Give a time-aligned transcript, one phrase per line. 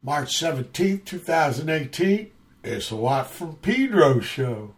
[0.00, 2.30] March 17th, 2018.
[2.62, 4.76] It's a Watt from Pedro show.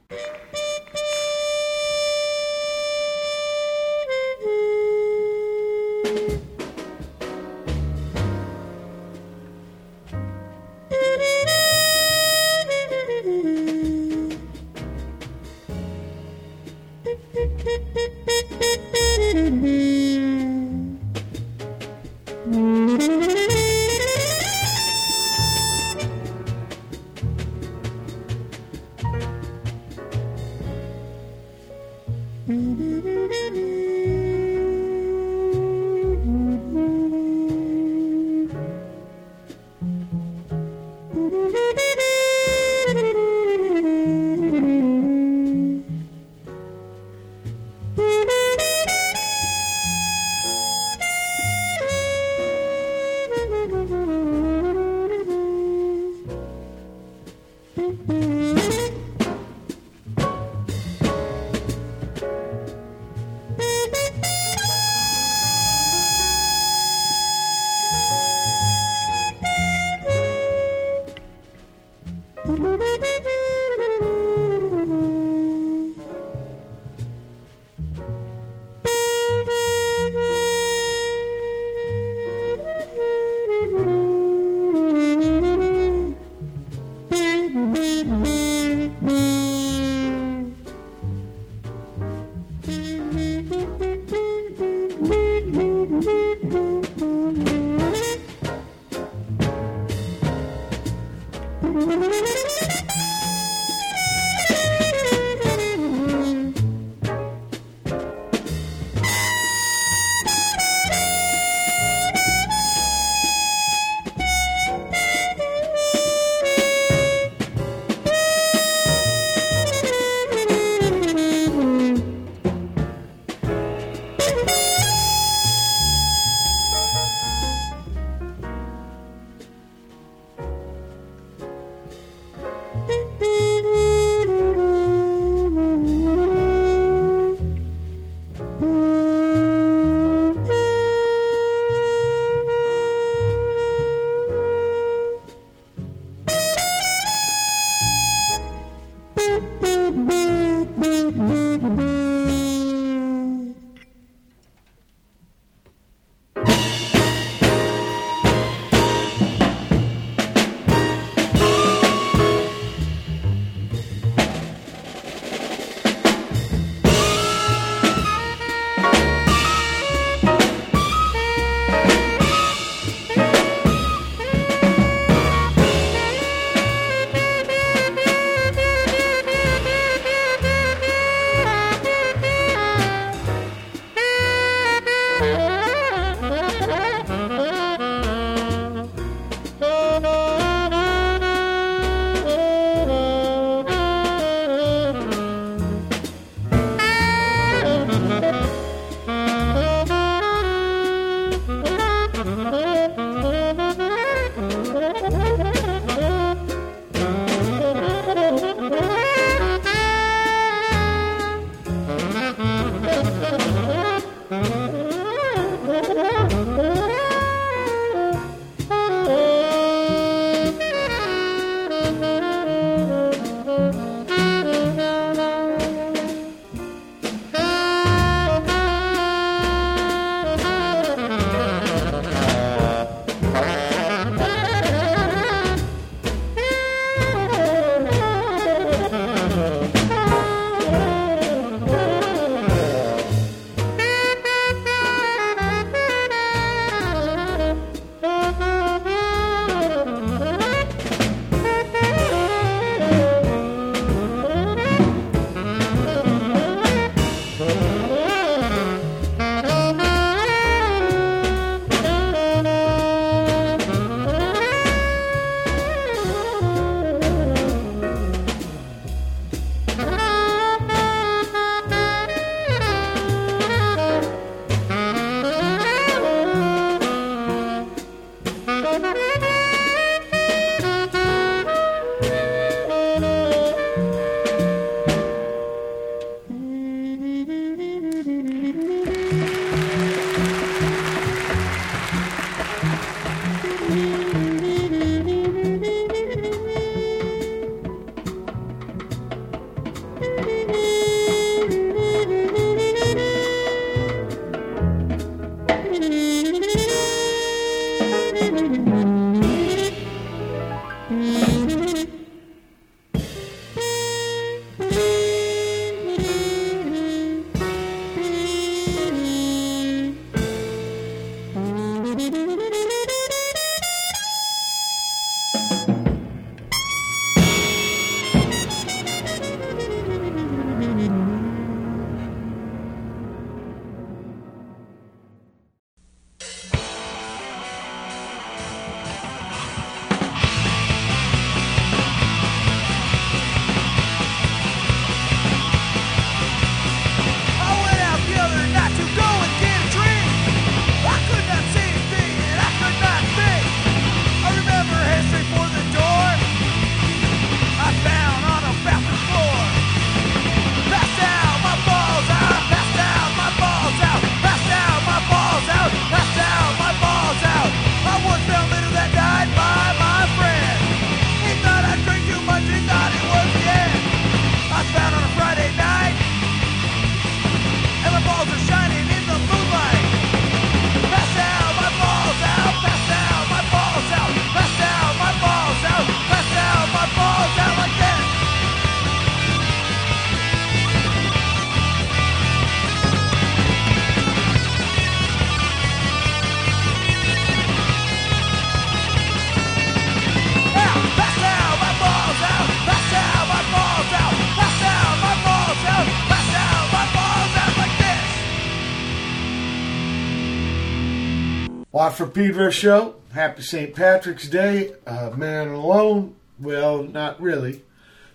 [412.01, 412.95] From Pedro show.
[413.13, 413.75] Happy St.
[413.75, 414.73] Patrick's Day.
[414.87, 416.17] Uh, man alone.
[416.39, 417.61] Well, not really,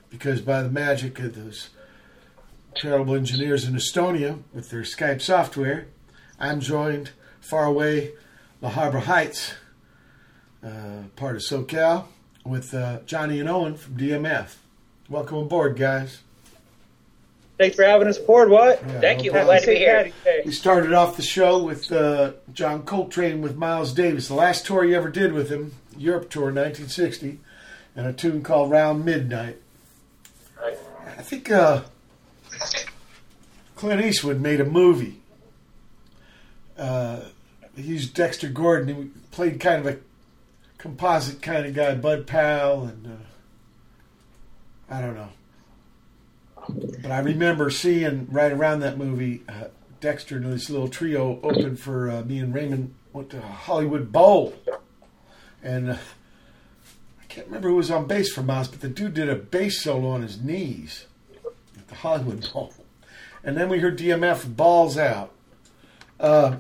[0.09, 1.69] because by the magic of those
[2.73, 5.85] terrible engineers in Estonia with their Skype software,
[6.39, 8.13] I'm joined far away,
[8.59, 9.53] La Habra Heights,
[10.63, 12.05] uh, part of SoCal,
[12.43, 14.55] with uh, Johnny and Owen from DMF.
[15.09, 16.23] Welcome aboard, guys.
[17.57, 18.81] Thanks for having us aboard, What?
[18.85, 19.31] Yeah, Thank no you.
[19.31, 20.11] Glad to be here.
[20.45, 24.27] We started off the show with uh, John Coltrane with Miles Davis.
[24.27, 27.39] The last tour you ever did with him, Europe tour, 1960,
[27.95, 29.57] and a tune called Round Midnight.
[30.61, 30.77] Right.
[31.17, 31.83] I think uh,
[33.77, 35.21] Clint Eastwood made a movie.
[36.77, 37.21] Uh,
[37.75, 38.95] he used Dexter Gordon.
[38.95, 39.99] He played kind of a
[40.77, 45.29] composite kind of guy, Bud Powell, and uh, I don't know.
[46.69, 49.65] But I remember seeing right around that movie, uh,
[49.99, 54.53] Dexter and this little trio opened for uh, me and Raymond went to Hollywood Bowl,
[55.63, 55.97] and uh,
[57.21, 59.81] I can't remember who was on bass for Miles, but the dude did a bass
[59.81, 61.05] solo on his knees
[61.77, 62.73] at the Hollywood Bowl,
[63.43, 65.31] and then we heard DMF balls out.
[66.19, 66.57] Uh,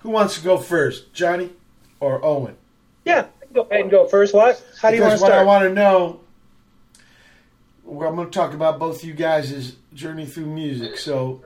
[0.00, 1.50] who wants to go first, Johnny
[2.00, 2.56] or Owen?
[3.04, 4.34] Yeah, go ahead and go first.
[4.34, 4.62] What?
[4.80, 6.20] How do you want to what I want to know,
[7.88, 10.98] well, I'm going to talk about both you guys' journey through music.
[10.98, 11.42] So,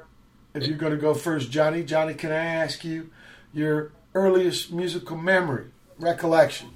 [0.54, 3.10] if you're going to go first, Johnny, Johnny, can I ask you
[3.54, 5.66] your earliest musical memory,
[5.98, 6.70] recollection?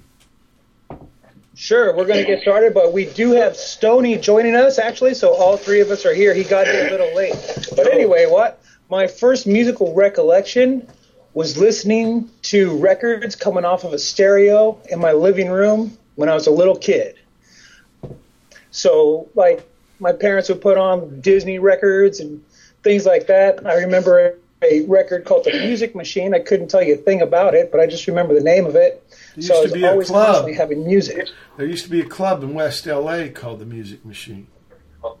[1.53, 5.33] Sure, we're going to get started, but we do have Stony joining us actually, so
[5.33, 6.33] all three of us are here.
[6.33, 7.35] He got here a little late.
[7.75, 7.91] But oh.
[7.91, 8.61] anyway, what?
[8.89, 10.87] My first musical recollection
[11.33, 16.35] was listening to records coming off of a stereo in my living room when I
[16.35, 17.17] was a little kid.
[18.77, 19.67] So, like,
[19.99, 22.43] my parents would put on Disney records and
[22.83, 23.65] things like that.
[23.65, 26.35] I remember a record called The Music Machine.
[26.35, 28.75] I couldn't tell you a thing about it, but I just remember the name of
[28.75, 29.03] it.
[29.35, 30.25] There so I used was to be a always club.
[30.27, 31.27] constantly having music.
[31.57, 34.45] There used to be a club in West LA called the Music Machine.
[35.03, 35.17] Oh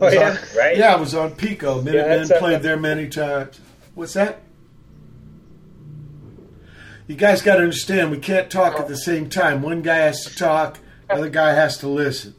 [0.00, 0.76] yeah, on- Right?
[0.76, 1.82] Yeah, it was on Pico.
[1.82, 3.58] Minutemen that's, uh, played there many times.
[3.96, 4.40] What's that?
[7.08, 9.60] You guys got to understand, we can't talk at the same time.
[9.60, 12.34] One guy has to talk, the other guy has to listen.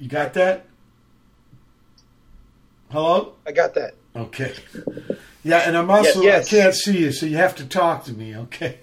[0.00, 0.64] You got that?
[2.90, 3.34] Hello?
[3.46, 3.94] I got that.
[4.16, 4.54] Okay.
[5.44, 6.46] Yeah, and I'm also Yes.
[6.46, 8.34] I can't see you, so you have to talk to me.
[8.36, 8.78] Okay.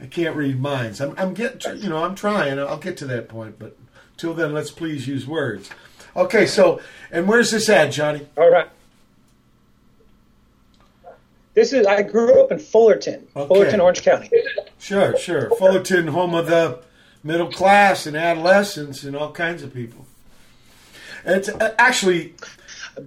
[0.00, 1.00] I can't read minds.
[1.00, 2.58] I'm, I'm getting, you know, I'm trying.
[2.58, 3.76] I'll get to that point, but
[4.16, 5.68] till then, let's please use words.
[6.16, 8.26] Okay, so and where's this at, Johnny?
[8.38, 8.68] All right.
[11.54, 13.48] This is I grew up in Fullerton, Okay.
[13.48, 14.30] Fullerton, Orange County.
[14.78, 15.50] Sure, sure.
[15.56, 16.80] Fullerton, home of the
[17.22, 20.06] middle class and adolescents and all kinds of people.
[21.24, 22.34] It's uh, actually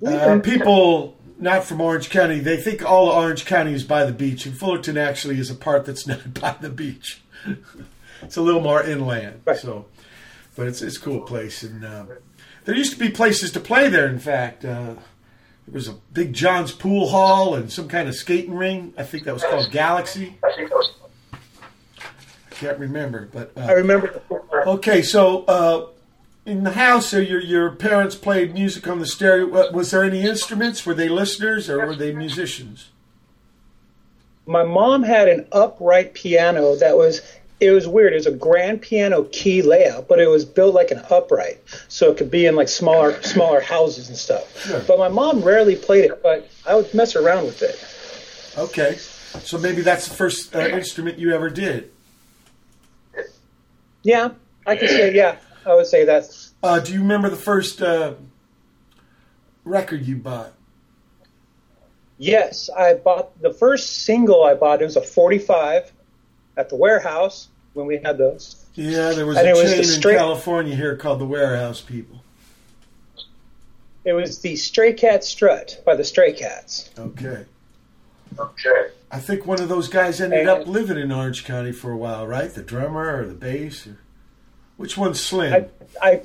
[0.06, 2.40] uh, people not from Orange County.
[2.40, 5.56] They think all of Orange County is by the beach, and Fullerton actually is a
[5.56, 7.22] part that's not by the beach.
[8.22, 9.58] it's a little more inland, Right.
[9.58, 9.86] so
[10.56, 11.64] but it's it's a cool place.
[11.64, 12.06] And uh,
[12.66, 14.08] there used to be places to play there.
[14.08, 14.96] In fact, uh,
[15.66, 18.94] there was a big John's Pool Hall and some kind of skating ring.
[18.98, 20.38] I think that was called Galaxy.
[20.44, 20.68] I
[22.52, 24.22] can't remember, but uh, I remember.
[24.66, 25.88] Okay, so uh,
[26.46, 29.72] in the house, uh, your your parents played music on the stereo.
[29.72, 30.86] Was there any instruments?
[30.86, 32.90] Were they listeners or were they musicians?
[34.46, 37.22] My mom had an upright piano that was.
[37.60, 38.12] It was weird.
[38.12, 42.12] It was a grand piano key layout, but it was built like an upright, so
[42.12, 44.66] it could be in like smaller smaller houses and stuff.
[44.66, 44.82] Sure.
[44.86, 47.80] But my mom rarely played it, but I would mess around with it.
[48.58, 51.92] Okay, so maybe that's the first uh, instrument you ever did.
[54.02, 54.32] Yeah,
[54.68, 55.38] I could say yeah.
[55.66, 56.26] I would say that.
[56.62, 58.14] Uh, do you remember the first uh,
[59.64, 60.54] record you bought?
[62.18, 64.82] Yes, I bought the first single I bought.
[64.82, 65.92] It was a 45
[66.58, 68.66] at the warehouse when we had those.
[68.76, 71.26] Yeah, there was And a it was chain the in straight- California here called the
[71.26, 72.22] Warehouse People.
[74.06, 76.90] It was the Stray Cat Strut by the Stray Cats.
[76.98, 77.46] Okay.
[78.38, 78.88] Okay.
[79.12, 81.98] I think one of those guys ended And- up living in Orange County for a
[81.98, 82.54] while, right?
[82.54, 83.88] The drummer or the bass?
[83.88, 83.98] Or...
[84.78, 85.66] Which one's Slim?
[86.02, 86.22] I, I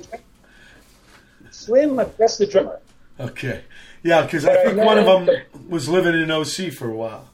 [1.51, 2.79] Slim, I guess the drummer.
[3.19, 3.63] Okay.
[4.03, 7.29] Yeah, because I think one of them was living in OC for a while.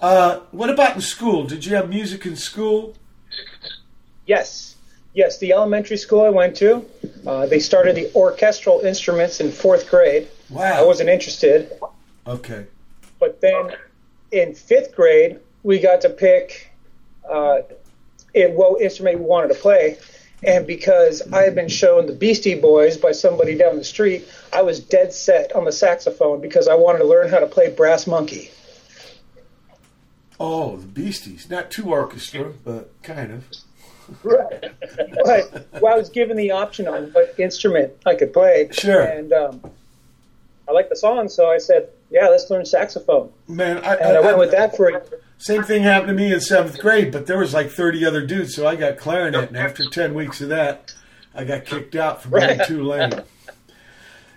[0.00, 1.44] Uh, what about in school?
[1.44, 2.94] Did you have music in school?
[4.26, 4.76] Yes,
[5.12, 5.38] yes.
[5.38, 6.86] The elementary school I went to,
[7.26, 10.28] uh, they started the orchestral instruments in fourth grade.
[10.48, 10.72] Wow.
[10.72, 11.70] I wasn't interested,
[12.26, 12.66] Okay.
[13.18, 13.74] but then
[14.32, 16.70] in fifth grade we got to pick
[17.28, 17.58] uh,
[18.32, 19.98] it, what instrument we wanted to play.
[20.42, 24.62] And because I had been shown the Beastie Boys by somebody down the street, I
[24.62, 28.06] was dead set on the saxophone because I wanted to learn how to play Brass
[28.06, 28.50] Monkey.
[30.38, 31.50] Oh, the Beasties.
[31.50, 33.44] Not too orchestra, but kind of.
[34.22, 34.72] Right.
[35.24, 38.68] but well, I was given the option on what instrument I could play.
[38.72, 39.02] Sure.
[39.02, 39.60] And um,
[40.66, 44.20] I liked the song, so I said, "Yeah, let's learn saxophone." Man, I, And I
[44.20, 45.04] went with that for a year.
[45.40, 48.54] Same thing happened to me in seventh grade, but there was like 30 other dudes,
[48.54, 50.94] so I got clarinet, and after 10 weeks of that,
[51.34, 53.22] I got kicked out for being too lame.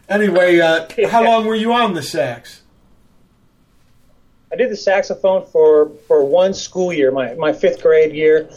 [0.08, 2.62] Anyway, uh, how long were you on the sax?
[4.50, 8.50] I did the saxophone for, for one school year, my, my fifth grade year,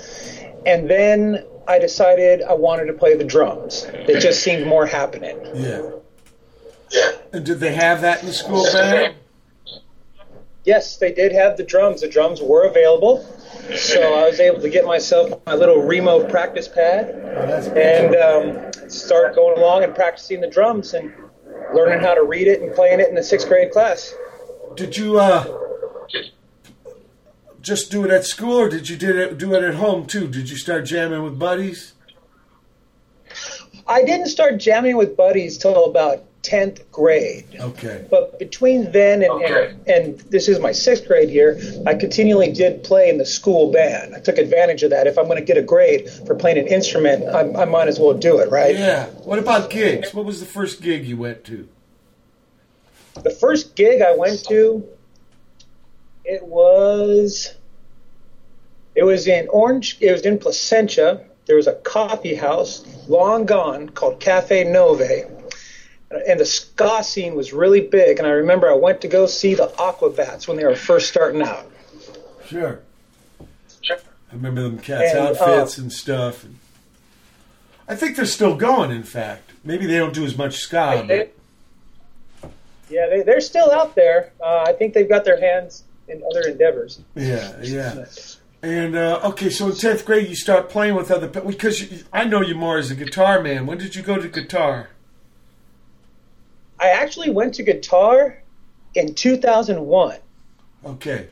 [0.64, 3.88] and then I decided I wanted to play the drums.
[3.92, 5.36] It just seemed more happening.
[5.52, 5.90] Yeah.
[7.32, 9.16] And did they have that in the school band?
[10.66, 12.00] Yes, they did have the drums.
[12.00, 13.24] The drums were available,
[13.76, 18.90] so I was able to get myself my little Remo practice pad Oh, and um,
[18.90, 21.12] start going along and practicing the drums and
[21.72, 24.12] learning how to read it and playing it in the sixth grade class.
[24.74, 25.56] Did you uh,
[27.60, 30.26] just do it at school, or did you did it, do it at home too?
[30.26, 31.94] Did you start jamming with buddies?
[33.86, 37.44] I didn't start jamming with buddies till about tenth grade.
[37.58, 38.06] Okay.
[38.08, 42.84] But between then and, and, and this is my sixth grade year, I continually did
[42.84, 44.14] play in the school band.
[44.14, 45.08] I took advantage of that.
[45.08, 47.98] If I'm going to get a grade for playing an instrument, I, I might as
[47.98, 48.76] well do it, right?
[48.76, 49.06] Yeah.
[49.24, 50.14] What about gigs?
[50.14, 51.68] What was the first gig you went to?
[53.24, 54.86] The first gig I went to,
[56.24, 57.54] it was,
[58.94, 59.96] it was in Orange.
[60.00, 61.24] It was in Placentia.
[61.46, 65.30] There was a coffee house, long gone, called Cafe Nove,
[66.10, 68.18] and the ska scene was really big.
[68.18, 71.42] And I remember I went to go see the Aquabats when they were first starting
[71.42, 71.70] out.
[72.46, 72.80] Sure.
[73.82, 73.96] Sure.
[74.30, 76.44] I remember them cats' And, uh, outfits and stuff.
[76.44, 76.58] And
[77.88, 78.90] I think they're still going.
[78.90, 81.04] In fact, maybe they don't do as much ska.
[81.06, 81.30] They-
[82.40, 82.50] But
[82.88, 84.32] yeah, they, they're still out there.
[84.40, 87.00] Uh, I think they've got their hands in other endeavors.
[87.16, 88.04] yeah, yeah.
[88.62, 92.04] And uh, okay, so in tenth grade, you start playing with other pe- because you,
[92.12, 93.66] I know you more as a guitar man.
[93.66, 94.88] When did you go to guitar?
[96.78, 98.42] I actually went to guitar
[98.94, 100.18] in 2001.
[100.84, 101.26] Okay,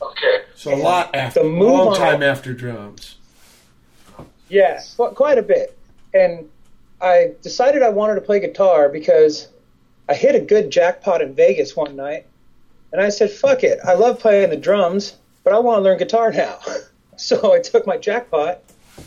[0.00, 0.40] Okay.
[0.54, 3.16] so a lot after, The a move long on- time after drums.
[4.48, 5.76] Yeah, quite a bit.
[6.12, 6.48] And
[7.00, 9.48] I decided I wanted to play guitar because
[10.08, 12.26] I hit a good jackpot in Vegas one night.
[12.92, 13.78] And I said, fuck it.
[13.86, 15.14] I love playing the drums,
[15.44, 16.58] but I want to learn guitar now.
[17.16, 18.60] so I took my jackpot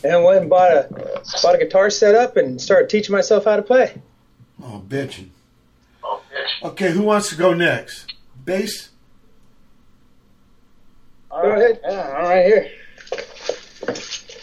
[0.03, 0.87] and went and bought a,
[1.41, 4.01] bought a guitar setup and started teaching myself how to play.
[4.63, 5.29] Oh, bitching.
[6.61, 6.67] Okay.
[6.67, 8.13] Okay, who wants to go next?
[8.43, 8.89] Bass.
[11.29, 11.79] Go ahead.
[11.83, 12.71] Yeah, all right here.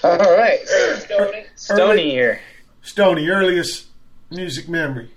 [0.03, 0.59] All right.
[1.55, 2.41] Stony here.
[2.83, 3.87] Stony, earliest
[4.31, 5.11] music memory.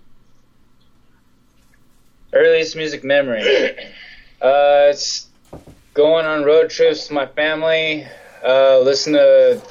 [2.31, 3.41] Earliest music memory.
[4.41, 5.27] Uh, it's
[5.93, 8.05] going on road trips with my family.
[8.45, 9.61] Uh, listen to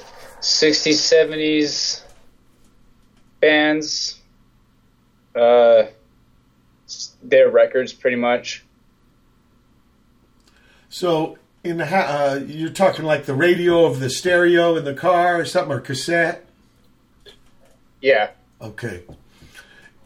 [0.41, 2.03] 60s, 70s
[3.41, 4.19] bands.
[5.37, 5.85] Uh,
[7.23, 8.65] their records, pretty much.
[10.89, 14.95] So in the ha- uh, you're talking like the radio of the stereo in the
[14.95, 16.45] car or something or cassette.
[18.01, 18.31] Yeah.
[18.61, 19.03] Okay.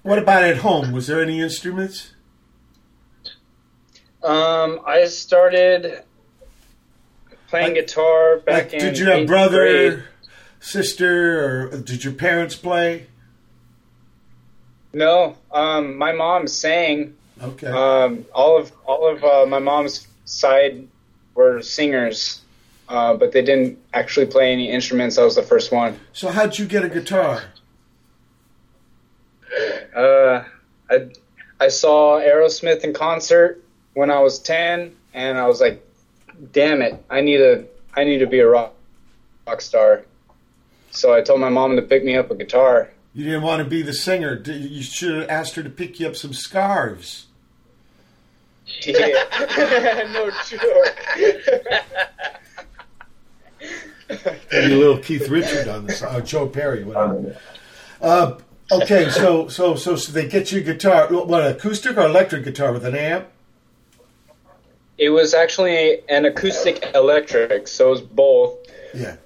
[0.03, 0.93] What about at home?
[0.93, 2.13] Was there any instruments?
[4.23, 6.03] Um, I started
[7.49, 8.79] playing Like- guitar back Like, in.
[8.81, 9.59] did you have brother,
[9.91, 10.05] grade.
[10.61, 13.07] sister, or did your parents play?
[14.97, 17.15] No, um, my mom sang.
[17.43, 17.67] Okay.
[17.67, 20.89] Um, all of all of uh, my mom's side
[21.35, 22.41] were singers,
[22.89, 25.19] uh, but they didn't actually play any instruments.
[25.19, 26.01] I was the first one.
[26.15, 27.43] so how'd you get a guitar?
[29.95, 30.45] Uh,
[30.91, 31.11] I
[31.61, 33.63] I saw Aerosmith in concert
[33.93, 35.87] when I was ten, and I was like,
[36.53, 37.05] "Damn it!
[37.11, 38.73] I need a I need to be a rock
[39.47, 40.07] rock star."
[40.91, 42.89] So I told my mom to pick me up a guitar.
[43.17, 44.43] You didn't want to be the singer.
[44.45, 47.29] You should have asked her to pick you up some scarves.
[48.83, 49.25] Yeah.
[50.13, 50.99] no joke.
[54.53, 56.03] Maybe a little Keith Richard on this.
[56.03, 56.85] Oh, Joe Perry.
[56.85, 57.39] Whatever.
[58.03, 58.39] Uh,
[58.71, 61.09] okay, so so so so they get you a guitar.
[61.09, 63.29] What acoustic or electric guitar with an amp?
[64.99, 68.59] It was actually an acoustic electric, so it was both.
[68.93, 69.17] Yeah.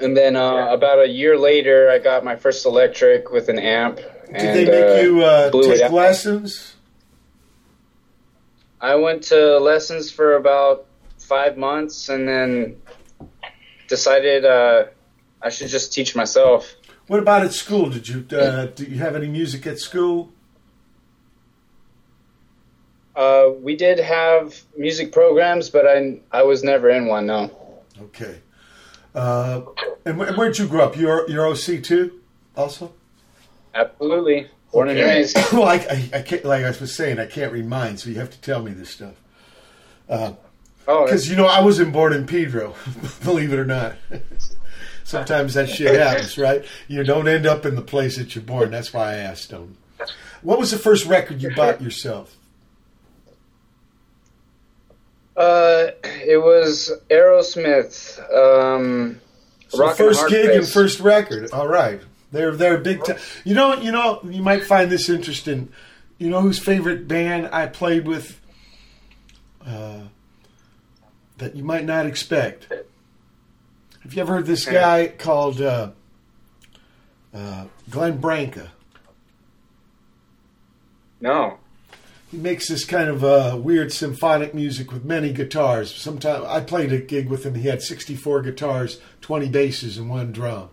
[0.00, 3.96] And then uh, about a year later, I got my first electric with an amp.
[3.96, 6.74] Did they make uh, you uh, take lessons?
[8.80, 10.86] I went to lessons for about
[11.18, 12.76] five months, and then
[13.88, 14.84] decided uh,
[15.42, 16.74] I should just teach myself.
[17.06, 17.88] What about at school?
[17.88, 20.32] Did you uh, do you have any music at school?
[23.14, 27.26] Uh, we did have music programs, but I I was never in one.
[27.26, 27.50] No.
[28.00, 28.40] Okay.
[29.16, 29.62] Uh,
[30.04, 30.96] and, and where'd you grow up?
[30.96, 32.20] You're you're OC too,
[32.54, 32.92] also.
[33.74, 34.48] Absolutely.
[34.72, 35.36] Born and raised.
[35.52, 38.30] well, I, I, I can't, like I was saying, I can't remind, so you have
[38.30, 39.14] to tell me this stuff.
[40.08, 40.36] Oh,
[41.04, 42.74] Because you know, I wasn't born in Pedro,
[43.24, 43.94] believe it or not.
[45.04, 46.64] Sometimes that shit happens, right?
[46.88, 48.70] You don't end up in the place that you're born.
[48.70, 49.76] That's why I asked them.
[50.42, 52.35] What was the first record you bought yourself?
[55.36, 58.18] Uh, it was Aerosmith.
[58.32, 59.20] Um,
[59.68, 61.50] So Rock first gig and first record.
[61.52, 62.00] All right,
[62.32, 63.18] they're they're big time.
[63.44, 65.68] You know, you know, you might find this interesting.
[66.18, 68.40] You know whose favorite band I played with?
[69.66, 70.02] Uh,
[71.38, 72.72] that you might not expect.
[74.02, 75.90] Have you ever heard this guy called uh,
[77.34, 78.70] uh, Glenn Branca?
[81.20, 81.58] No.
[82.36, 85.94] He makes this kind of uh, weird symphonic music with many guitars.
[85.94, 87.54] Sometimes I played a gig with him.
[87.54, 90.68] He had 64 guitars, 20 basses, and one drum.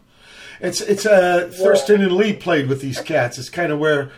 [0.59, 3.37] It's it's uh, Thurston and Lee played with these cats.
[3.37, 4.11] It's kind of where,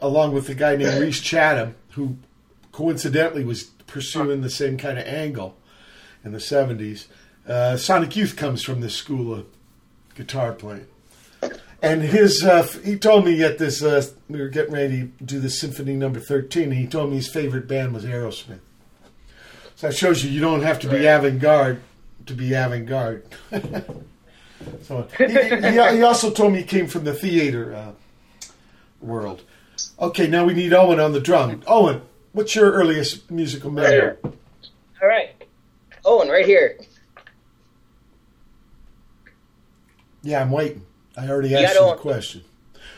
[0.00, 2.16] along with a guy named Rhys Chatham, who
[2.72, 5.58] coincidentally was pursuing the same kind of angle
[6.24, 7.08] in the 70s.
[7.46, 9.44] Uh, Sonic Youth comes from this school of
[10.14, 10.86] guitar playing.
[11.82, 15.40] And his, uh, he told me at this, uh, we were getting ready to do
[15.40, 18.60] the symphony number 13, and he told me his favorite band was Aerosmith.
[19.76, 21.80] So that shows you you don't have to be avant garde
[22.26, 23.24] to be avant garde.
[24.82, 27.92] so he, he, he also told me he came from the theater uh,
[29.00, 29.42] world.
[29.98, 31.62] Okay, now we need Owen on the drum.
[31.66, 34.16] Owen, what's your earliest musical memory?
[34.22, 35.30] All right.
[36.04, 36.78] Owen, right here.
[40.22, 40.84] Yeah, I'm waiting.
[41.20, 42.44] I already You asked got you the question.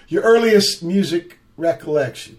[0.07, 2.39] Your earliest music recollection.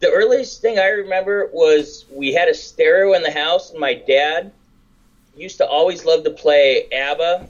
[0.00, 3.94] The earliest thing I remember was we had a stereo in the house, and my
[3.94, 4.52] dad
[5.34, 7.48] used to always love to play ABBA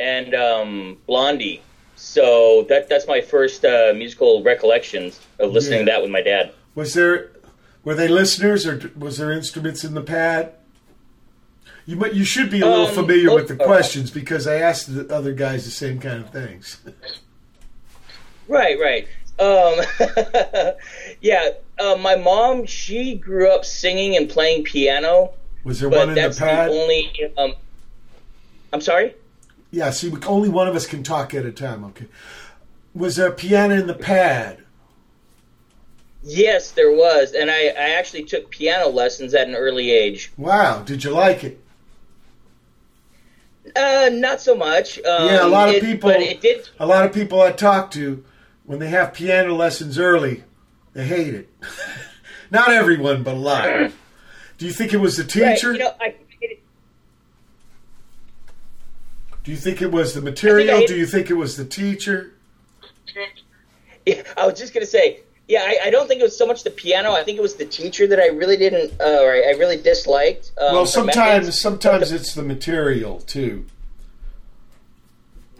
[0.00, 1.62] and um, Blondie.
[1.94, 6.52] So that that's my first uh, musical recollections of listening to that with my dad.
[6.74, 7.30] Was there,
[7.84, 10.54] were they listeners or was there instruments in the pad?
[11.86, 14.46] You might, you should be a little Um, familiar oh, with the uh, questions because
[14.46, 16.78] I asked the other guys the same kind of things.
[18.46, 19.08] Right, right.
[19.38, 19.80] Um,
[21.22, 25.32] yeah, uh, my mom she grew up singing and playing piano,
[25.64, 26.68] Was there one in the that's the, pad?
[26.68, 27.10] only.
[27.38, 27.54] Um,
[28.72, 29.14] I'm sorry.
[29.70, 31.84] yeah, see, we- only one of us can talk at a time.
[31.86, 32.04] Okay.
[32.94, 34.58] Was there a piano in the pad?
[36.22, 40.32] Yes, there was, and I, I actually took piano lessons at an early age.
[40.36, 41.63] Wow, did you like it?
[43.76, 44.98] Uh, not so much.
[44.98, 46.68] Um, Yeah, a lot of it- people- but it did.
[46.78, 48.24] A lot of people I talk to,
[48.64, 50.44] when they have piano lessons early,
[50.92, 51.48] they hate it.
[52.50, 53.90] Not everyone, but a lot.
[54.58, 55.72] Do you think it was the Right, teacher?
[55.72, 56.60] you know, I, it,
[59.42, 60.78] Do you think it was the material?
[60.78, 62.32] hate- Do you think it was the teacher?
[64.06, 66.62] yeah, I was just gonna say, yeah, I, I don't think it was so much
[66.64, 67.12] the piano.
[67.12, 70.52] I think it was the teacher that I really didn't, uh, or I really disliked.
[70.58, 71.60] Um, well, sometimes methods.
[71.60, 73.66] sometimes it's the material too.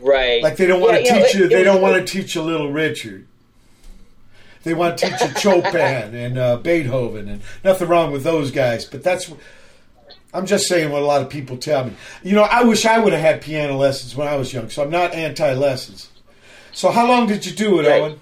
[0.01, 0.43] right?
[0.43, 1.45] Like they don't want to Yeah, you know, teach it- you.
[1.45, 3.27] it They was- don't want to teach you Little Richard.
[4.63, 8.85] They want to teach you Chopin and uh, Beethoven, and nothing wrong with those guys.
[8.87, 9.31] But that's.
[10.33, 11.93] I'm just saying what a lot of people tell me.
[12.25, 14.83] You know, I wish I would have had piano lessons when I was young, so
[14.83, 16.09] I'm not anti-lessons.
[16.73, 18.01] So, how long did you do it, Right.
[18.01, 18.21] Owen?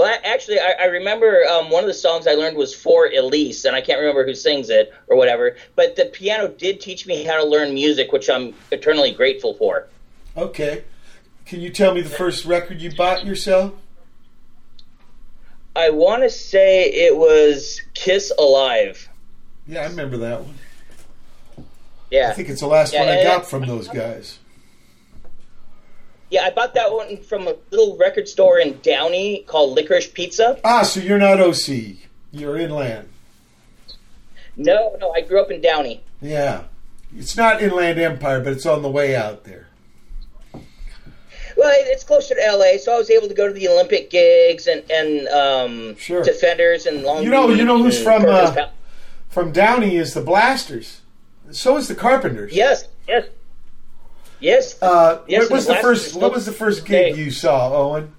[0.00, 3.14] Well, I- actually, I, I remember um, one of the songs I learned was Für
[3.14, 5.56] Elise, and I can't remember who sings it or whatever.
[5.76, 9.88] But the piano did teach me how to learn music, which I'm eternally grateful for.
[10.38, 10.84] Okay.
[11.44, 13.74] Can you tell me the first record you bought yourself?
[15.76, 19.06] I want to say it was Kiss Alive.
[19.66, 21.66] Yeah, I remember that one.
[22.10, 24.38] Yeah, I think it's the last Yeah, one I got from those guys.
[26.30, 26.42] Yeah.
[26.44, 30.58] I bought that one from a little record store in Downey called Licorice Pizza.
[30.64, 31.96] Ah, so you're not OC.
[32.32, 33.08] You're inland.
[34.56, 36.02] No, no, I grew up in Downey.
[36.20, 36.64] Yeah.
[37.16, 39.66] It's not Inland Empire, but it's on the way out there.
[41.56, 44.66] Well, it's closer to LA, so I was able to go to the Olympic gigs
[44.66, 46.22] and and um, Sure.
[46.22, 47.22] Defenders and Long.
[47.24, 48.68] You know- you know who's from, uh,
[49.28, 51.00] From Downey is the Blasters.
[51.50, 52.52] So is the Carpenters.
[52.52, 53.26] Yes, yes,
[54.40, 54.80] yes.
[54.82, 56.14] Uh, Yes, what was the first?
[56.16, 57.22] What was the first gig Okay.
[57.22, 58.12] you saw, Owen?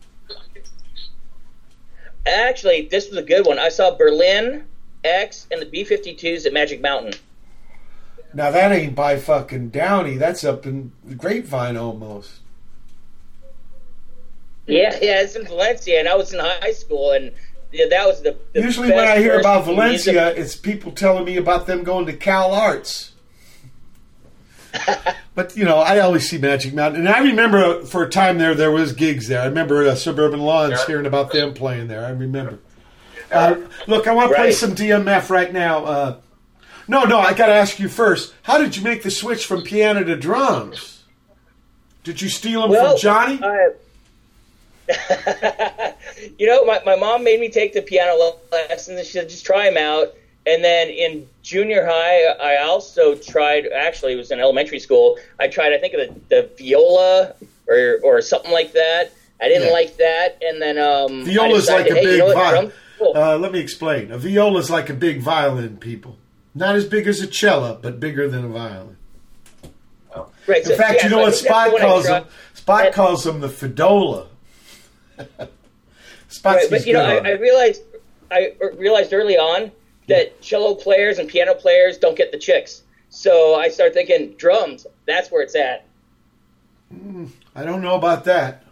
[2.25, 3.57] Actually, this was a good one.
[3.57, 4.65] I saw Berlin,
[5.03, 7.13] X, and the B-52s at Magic Mountain.
[8.33, 10.17] Now that ain't by fucking Downey.
[10.17, 12.31] That's up in Grapevine almost.
[14.67, 17.31] Yeah, yeah, it's in Valencia, and I was in high school, and
[17.73, 19.75] yeah, that was the, the Usually, when I hear about music-
[20.13, 23.10] Valencia, it's people telling me about them going to Cal Arts.
[25.35, 28.55] but you know, I always see Magic Mountain, and I remember for a time there
[28.55, 29.41] there was gigs there.
[29.41, 30.85] I remember uh, Suburban Lawns Yeah.
[30.87, 32.05] hearing about them playing there.
[32.05, 32.59] I remember.
[33.31, 33.55] Uh,
[33.87, 35.85] look, I want to play some DMF right now.
[35.85, 36.17] Uh,
[36.87, 38.33] no, no, I got to ask you first.
[38.43, 41.03] How did you make the switch from piano to drums?
[42.03, 43.39] Did you steal them Well, from Johnny?
[46.37, 49.45] You know, my, my mom made me take the piano lessons and she said, just
[49.45, 50.13] try them out.
[50.45, 55.17] And then in junior high, I also tried, actually, it was in elementary school.
[55.39, 57.33] I tried, I think, the, the viola
[57.67, 59.11] or, or something like that.
[59.39, 59.73] I didn't Yeah.
[59.73, 60.37] like that.
[60.41, 62.71] And then um, I Viola's like a hey, big you know violin.
[62.97, 63.13] cool.
[63.15, 64.11] Uh, let me explain.
[64.11, 66.17] A viola is like a big violin, people.
[66.55, 68.97] Not as big as a cello, but bigger than a violin.
[70.47, 72.25] right, In fact, yeah, you know so what Spot calls them?
[72.55, 74.27] Spot And- calls them the fidola.
[76.29, 77.81] Spot's Right, but you know, I, I realized
[78.31, 79.71] I realized early on
[80.11, 82.83] that cello players and piano players don't get the chicks.
[83.09, 84.85] So I start thinking drums.
[85.05, 85.85] That's where it's at.
[86.91, 88.63] Hmm, I don't know about that.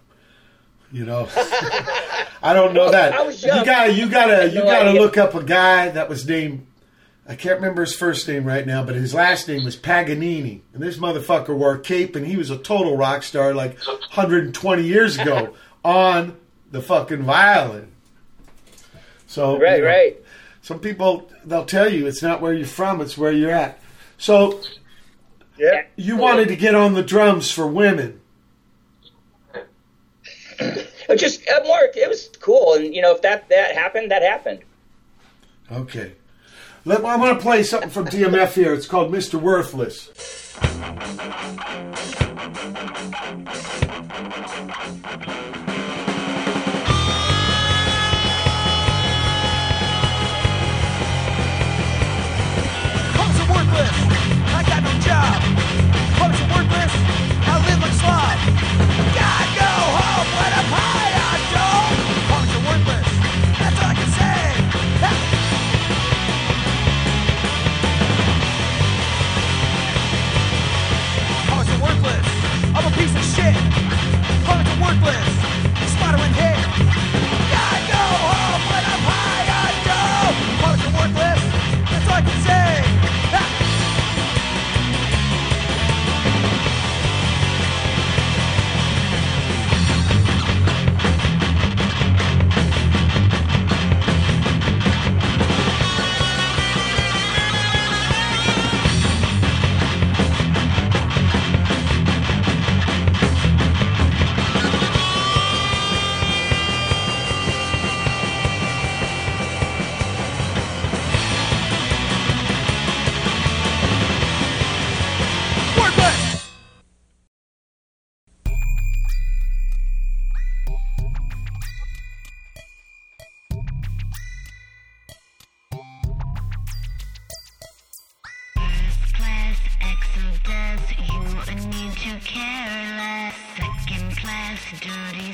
[0.92, 3.42] You know, I don't know Well, that.
[3.44, 5.02] You gotta, you gotta, you no gotta idea.
[5.02, 6.66] look up a guy that was named.
[7.28, 10.82] I can't remember his first name right now, but his last name was Paganini, and
[10.82, 15.20] this motherfucker wore a cape, and he was a total rock star like 120 years
[15.20, 15.54] ago
[15.86, 16.38] on
[16.72, 17.92] the fucking violin.
[19.28, 20.24] So Right, you know, right.
[20.62, 23.80] Some people they'll tell you it's not where you're from, it's where you're at.
[24.18, 24.62] So
[25.58, 25.84] Yeah.
[25.96, 28.22] you wanted to get on the drums for women.
[30.60, 31.80] It just uh, more.
[31.96, 34.60] It was cool, and you know, if that that happened, that happened.
[35.72, 36.14] Okay.
[36.86, 38.74] Let, I want to play something from DMF here.
[38.74, 39.40] It's called Mr.
[39.40, 40.10] Worthless.
[53.50, 53.98] Worthless.
[54.58, 55.40] I got no job.
[56.20, 56.94] Homes are worthless.
[57.52, 58.38] I live like slob.
[59.18, 62.00] God go home when I'm high on dope.
[62.32, 63.10] Homes are worthless.
[63.60, 64.42] That's all I can say.
[65.04, 65.12] Ha!
[71.52, 72.28] Are worthless.
[72.76, 73.56] I'm a piece of shit.
[74.48, 75.30] Homes are worthless.
[75.96, 76.34] Spider in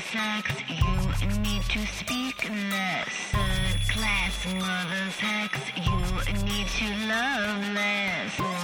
[0.00, 3.08] sex, you need to speak less.
[3.32, 8.55] Third class mother's hex, you need to love less.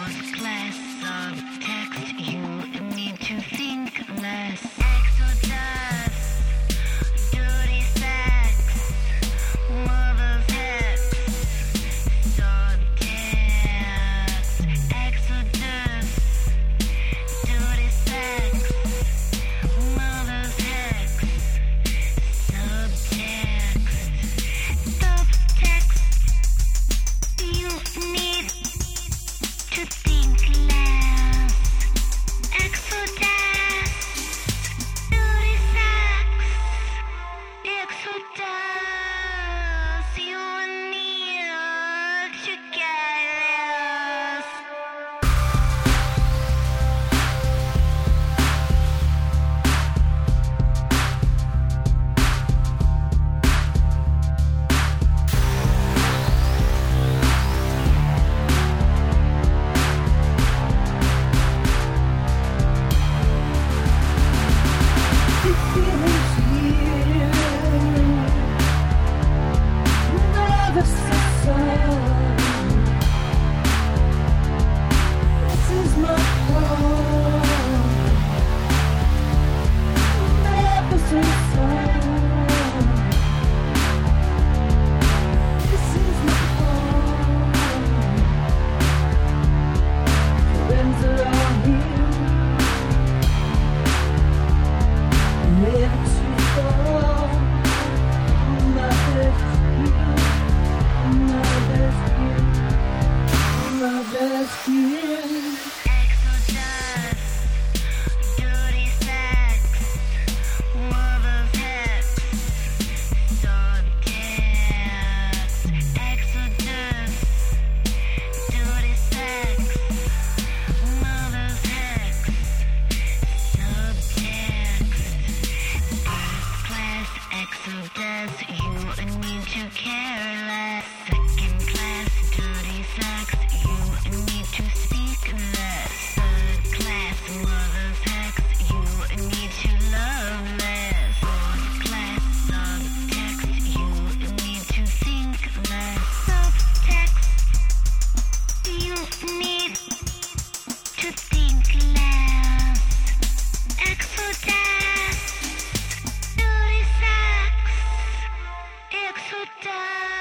[159.33, 160.12] to.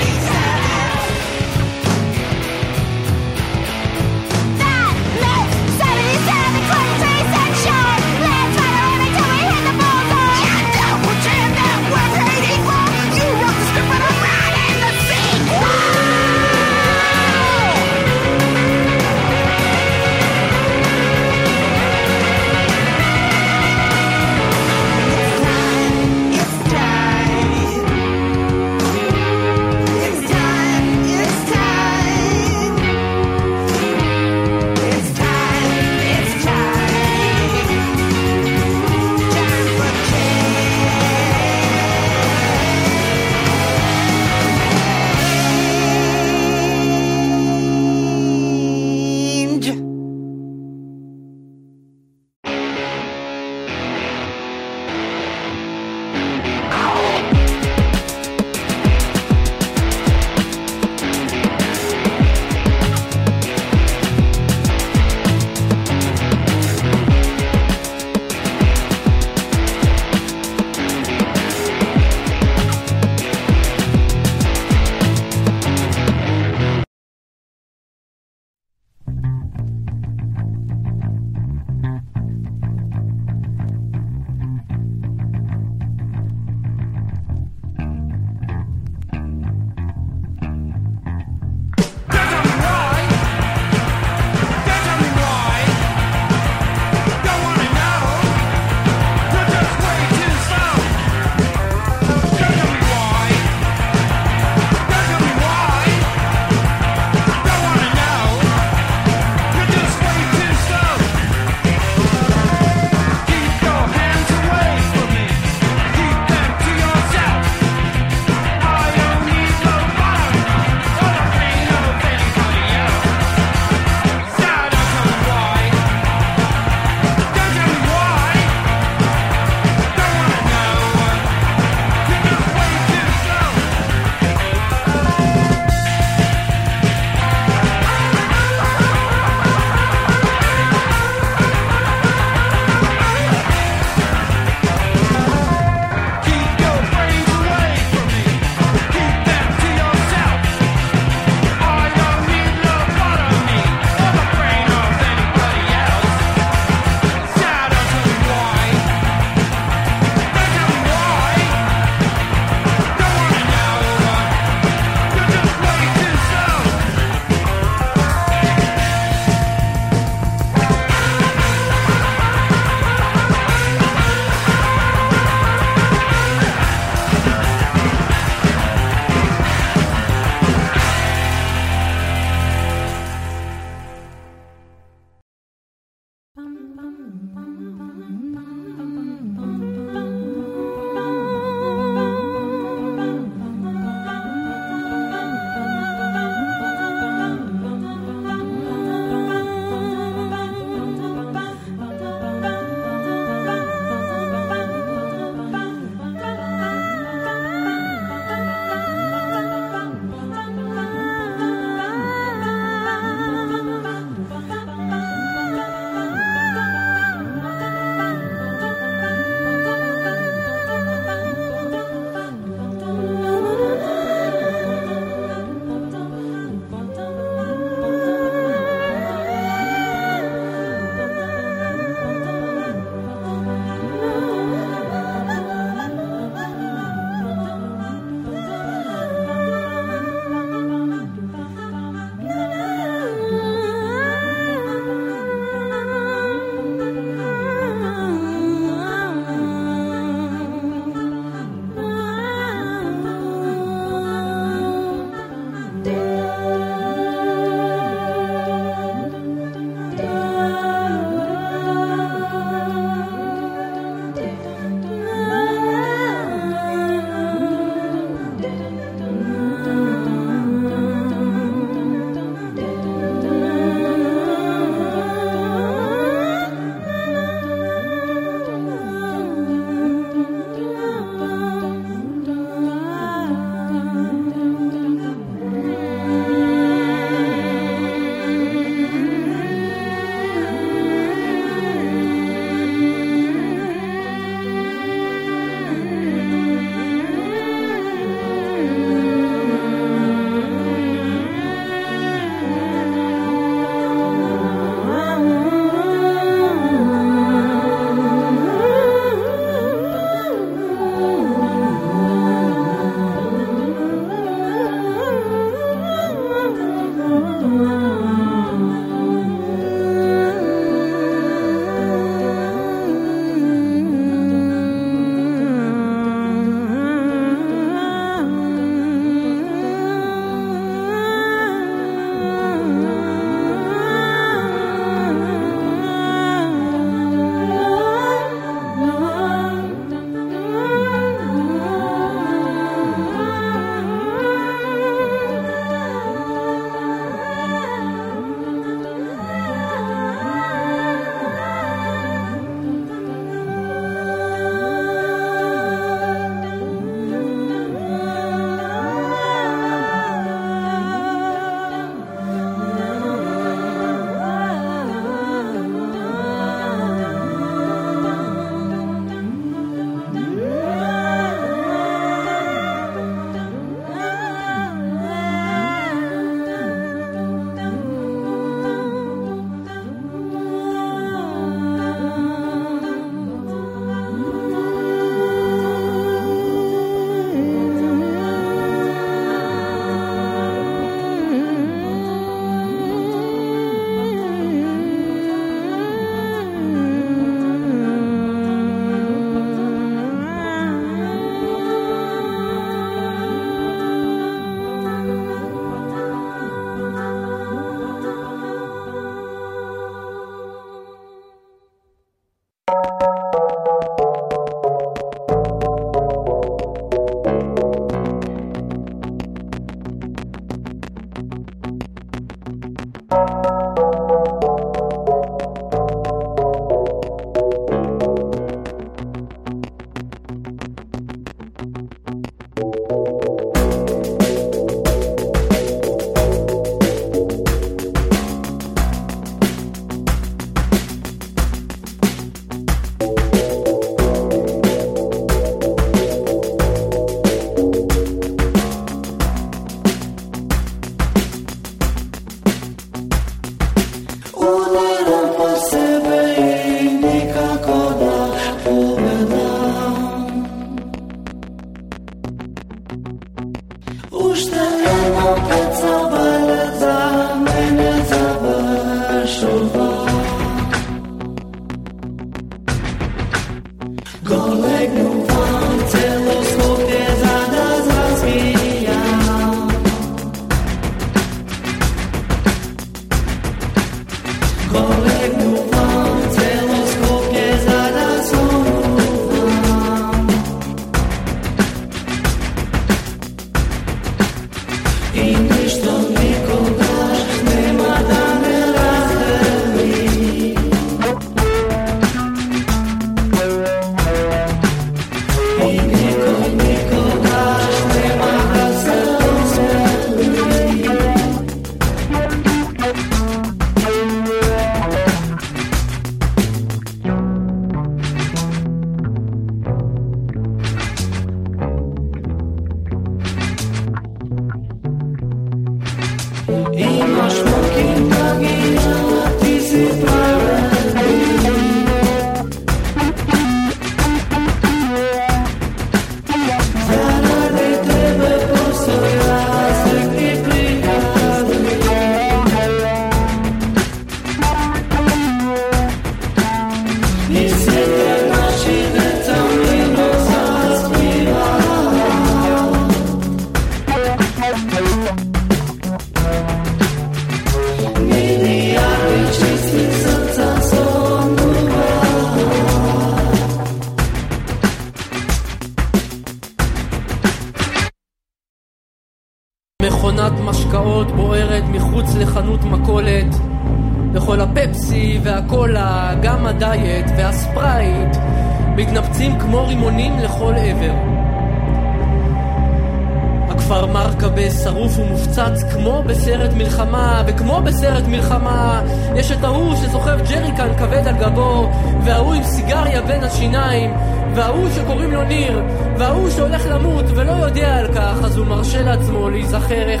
[599.51, 600.00] לעצמו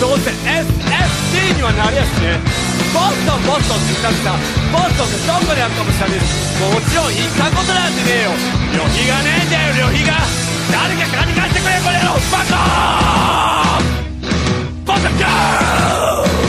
[0.00, 2.40] どうせ SSC にはなりやしね。
[2.94, 4.32] ボストンボストンって言ったってさ
[4.72, 6.24] ボストンってどこにあるかも知らねえし
[6.58, 8.32] もちろん行ったことなんてねえよ。
[8.74, 10.18] 旅費がねえんだよ旅費が。
[10.72, 13.78] 誰か金貸してくれこれのバカ
[14.86, 16.39] ボストンクー！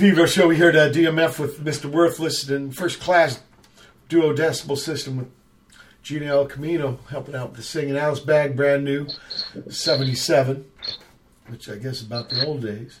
[0.00, 0.48] Pedro show.
[0.48, 1.84] We heard uh, DMF with Mr.
[1.84, 3.42] Worthless and first class
[4.08, 5.28] duo decibel system with
[6.02, 7.98] Gina El Camino helping out with the singing.
[7.98, 9.08] Alice Bag, brand new,
[9.68, 10.64] 77,
[11.48, 13.00] which I guess is about the old days.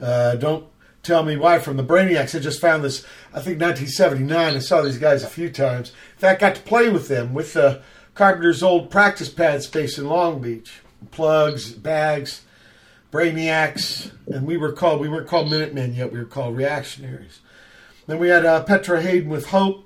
[0.00, 0.68] Uh, don't
[1.02, 2.36] tell me why from the Brainiacs.
[2.36, 4.54] I just found this, I think 1979.
[4.54, 5.88] I saw these guys a few times.
[6.14, 7.80] In fact, got to play with them with uh,
[8.14, 10.80] Carpenter's old practice pad space in Long Beach.
[11.10, 12.42] Plugs, bags,
[13.12, 17.40] Brainiacs, and we were called, we weren't called Minutemen yet, we were called Reactionaries.
[18.06, 19.84] Then we had uh, Petra Haden with Hope,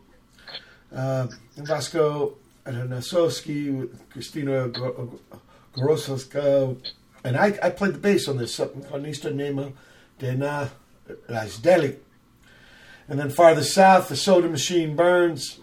[0.95, 2.35] uh, Vasko
[2.67, 4.71] with Kristina
[5.75, 6.77] Gorovska,
[7.25, 9.73] and I, I played the bass on this, called Nista Nema
[10.19, 10.71] Dena
[11.29, 11.97] Razdeli.
[13.09, 15.59] And then Farthest South, the Soda Machine Burns,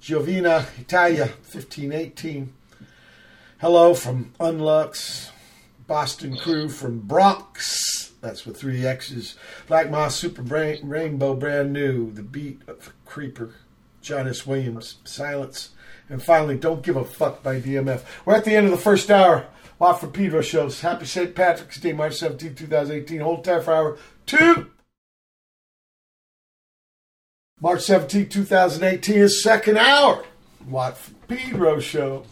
[0.00, 0.46] Giovine
[0.78, 2.52] Italia, 1518.
[3.60, 5.30] Hello from Unlux,
[5.88, 8.12] Boston crew from Bronxxx.
[8.20, 9.36] That's with three X's.
[9.66, 12.12] Black Moth Super Brain, Rainbow, brand new.
[12.12, 13.54] The beat of Creeper,
[14.02, 14.46] Jon S.
[14.46, 15.70] Williams, Silence.
[16.10, 18.02] And finally, Don't Give a Fuck by DMF.
[18.24, 19.46] We're at the end of the first hour.
[19.78, 20.80] Watt from Pedro shows.
[20.80, 21.34] Happy St.
[21.34, 23.20] Patrick's Day, March 17, 2018.
[23.20, 24.70] Hold tight for hour two.
[27.60, 30.22] March 17, 2018 is second hour.
[30.68, 32.24] Watt Pedro show.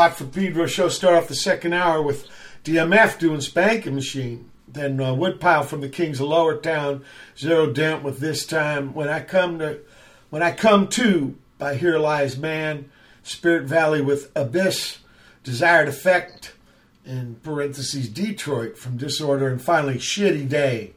[0.00, 2.26] Watford Pedro show start off the second hour with
[2.64, 4.50] DMF doing Spanking Machine.
[4.66, 7.04] Then uh, Woodpile from the Kings of Lowertown,
[7.36, 8.94] Zero Dent with this time.
[8.94, 9.80] When I come to,
[10.30, 12.90] when I come to, by Here Lies Man,
[13.22, 15.00] Spirit Valley with Abyss,
[15.44, 16.54] Desired Effect,
[17.04, 20.94] in parentheses Detroit from Disorder, and finally Shitty Day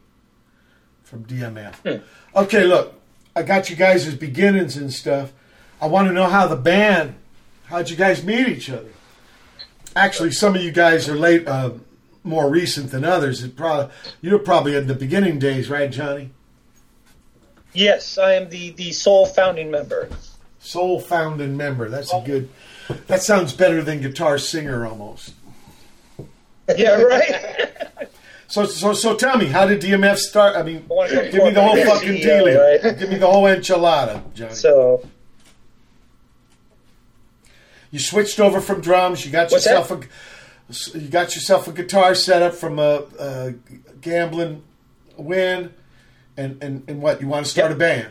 [1.03, 2.03] from DMF.
[2.37, 3.01] Okay, look,
[3.35, 5.33] I got you guys as beginnings and stuff.
[5.81, 7.15] I want to know how the band,
[7.65, 8.92] how'd you guys meet each other?
[9.95, 11.71] Actually, some of you guys are late, uh,
[12.23, 13.43] more recent than others.
[13.43, 16.31] It probably you're probably in the beginning days, right, Johnny?
[17.73, 20.09] Yes, I am the, the sole founding member.
[20.59, 21.89] Soul founding member.
[21.89, 22.49] That's a good.
[23.07, 25.33] That sounds better than guitar singer almost.
[26.77, 27.71] Yeah, right?
[28.53, 30.55] So, so, so tell me, how did DMF start?
[30.55, 32.83] I mean, give me the whole fucking CEO, dealio.
[32.83, 32.99] right?
[32.99, 34.53] Give me the whole enchilada, Johnny.
[34.53, 35.03] so,
[37.93, 39.23] You switched over from drums.
[39.23, 43.53] You got What's yourself a you got yourself a guitar setup from a, a
[44.01, 44.63] gambling
[45.15, 45.71] win,
[46.35, 47.75] and, and and what you want to start Yep.
[47.75, 48.07] a band?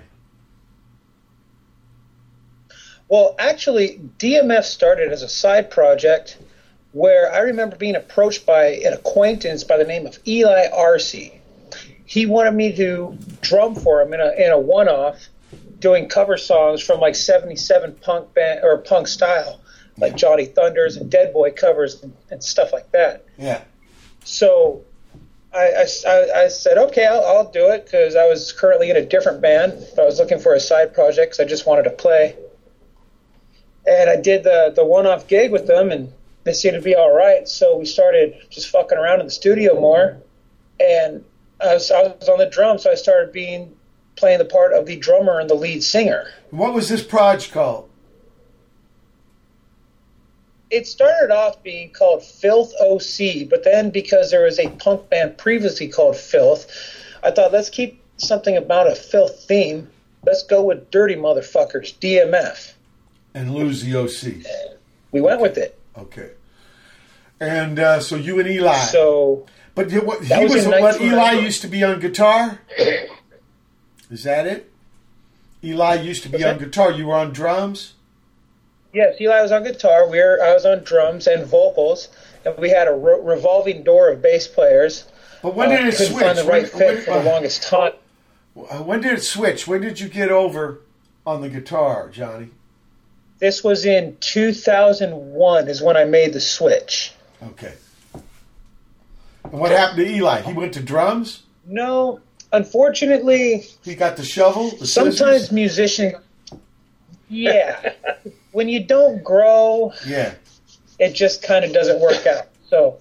[3.09, 6.39] well, actually, DMF started as a side project
[6.93, 11.17] where I remember being approached by an acquaintance by the name of Eli Arce.
[12.05, 15.27] He wanted me to drum for him in a, in a one off,
[15.81, 19.61] doing cover songs from like 77 punk band or punk style,
[19.98, 23.27] like Johnny Thunders and Dead Boy covers and, and stuff like that.
[23.39, 23.62] Yeah.
[24.24, 24.85] So
[25.55, 29.05] I, I, I- said, okay, I'll, I'll do it because I was currently in a
[29.05, 29.74] different band.
[29.94, 32.36] but I was looking for a side project because I just wanted to play.
[33.86, 36.12] And I did the, the one off gig with them, and
[36.44, 37.48] they seemed to be all right.
[37.48, 40.19] So we started just fucking around in the studio more.
[40.81, 41.24] And
[41.60, 43.77] I was, I was on the drums, so I started being
[44.16, 46.27] playing the part of the drummer and the lead singer.
[46.51, 47.89] What was this project called?
[50.73, 55.36] It started off being called Filth OC, but then because there was a punk band
[55.36, 56.66] previously called Filth,
[57.23, 59.89] I thought let's keep something about a filth theme.
[60.24, 62.73] Let's go with Dirty Motherfuckers, DMF.
[63.35, 64.47] And lose the OC.
[65.11, 65.78] We went with it.
[65.97, 66.31] Okay.
[67.39, 68.78] And uh, so you and Eli.
[68.86, 72.61] So but he was was what Eli used to be on guitar.
[74.11, 74.70] Is that it?
[75.62, 76.93] Eli used to be What's on guitar.
[76.93, 77.94] You were on drums.
[78.93, 80.09] Yes, Eli was on guitar.
[80.09, 82.09] We were I was on drums and vocals,
[82.44, 85.05] and we had a re- revolving door of bass players.
[85.43, 86.24] But when Uh, did it couldn't switch?
[86.24, 87.93] find the right when, fit for when- the longest time.
[88.56, 89.66] uh, when did it switch?
[89.66, 90.81] When did you get over
[91.27, 92.48] on the guitar, Johnny?
[93.39, 97.12] This was in 2001 is when I made the switch.
[97.43, 97.73] Okay.
[98.14, 100.43] And what happened to Eli?
[100.43, 101.43] He went to drums.
[101.66, 102.20] No,
[102.52, 104.70] unfortunately, He got the shovel.
[104.70, 106.14] The sometimes musicians
[107.28, 107.93] yeah
[108.53, 110.35] when you don't grow Yeah.
[110.99, 112.99] it just kind of doesn't work out so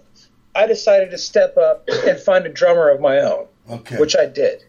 [0.55, 3.97] i decided to step up and find a drummer of my own Okay.
[3.97, 4.63] which i did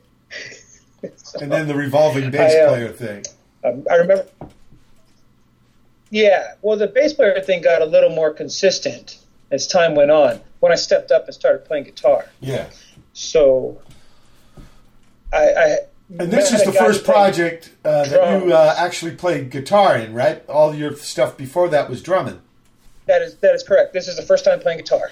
[1.41, 3.25] and then the revolving bass I, uh, player thing.
[3.65, 4.27] um, i remember
[6.11, 9.19] yeah well the bass player thing got a little more consistent
[9.51, 12.69] as time went on when i stepped up and started playing guitar Yeah.
[13.13, 13.81] so
[15.33, 15.77] i, I
[16.19, 20.47] And this is the first project uh, that you uh, actually played guitar in, right?
[20.49, 22.41] All your stuff before that was drumming.
[23.07, 25.11] that is that is correct this is the first time playing guitar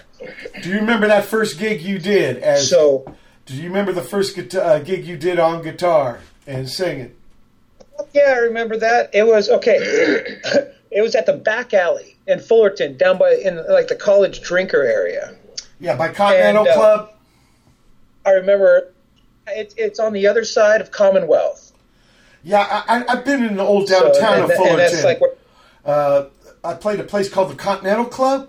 [0.62, 2.38] Do you remember that first gig you did?
[2.38, 3.14] As so
[3.46, 7.14] do you remember the first guitar, uh, gig you did on guitar and singing?
[8.12, 9.10] Yeah, I remember that.
[9.12, 9.76] It was okay.
[10.90, 14.82] it was at the back alley in Fullerton, down by in like the college drinker
[14.84, 15.34] area.
[15.80, 17.12] Yeah, by Continental And, uh, Club.
[18.24, 18.92] I remember
[19.46, 21.72] it, it's on the other side of Commonwealth.
[22.42, 24.78] Yeah, I, I've been in the old So, downtown and, of Fullerton.
[24.80, 25.20] and that's like
[25.84, 26.24] uh,
[26.64, 28.48] I played a place called the Continental Club.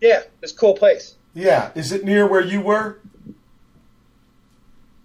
[0.00, 1.14] yeah, this cool place.
[1.34, 2.98] Yeah, is it near where you were?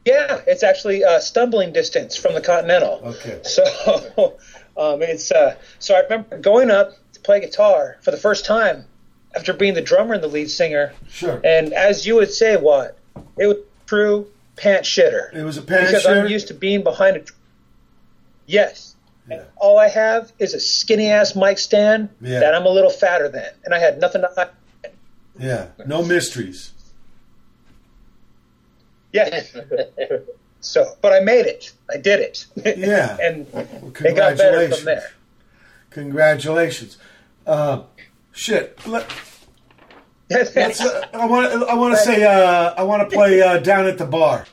[0.06, 3.02] Yeah, it's actually uh, stumbling distance from the Continental.
[3.04, 3.42] Okay.
[3.46, 4.38] So
[4.78, 8.86] um, it's uh, so I remember going up to play guitar for the first time
[9.36, 10.94] after being the drummer and the lead singer.
[11.10, 11.42] Sure.
[11.44, 12.98] And as you would say, what
[13.38, 15.34] it was true pant shitter.
[15.34, 16.24] It was a pant because shitter?
[16.24, 17.24] I'm used to being behind a.
[18.48, 18.96] Yes.
[19.30, 19.44] Yeah.
[19.58, 22.40] All I have is a skinny ass mic stand Yeah.
[22.42, 24.50] that I'm a little fatter than, and I had nothing to hide.
[25.40, 25.68] Yeah.
[25.86, 26.72] No mysteries.
[29.14, 29.42] Yeah.
[30.62, 31.72] so, but I made it.
[31.94, 32.46] I did it.
[32.78, 33.18] Yeah.
[33.22, 34.78] and Well, it got better congratulations.
[34.78, 35.12] from there.
[35.92, 36.98] Congratulations.
[37.46, 37.82] Uh,
[38.32, 38.80] shit.
[38.88, 39.10] Let,
[40.32, 41.70] That's, uh, I want.
[41.70, 42.24] I want to say.
[42.24, 44.46] Uh, I want to play uh, down at the bar.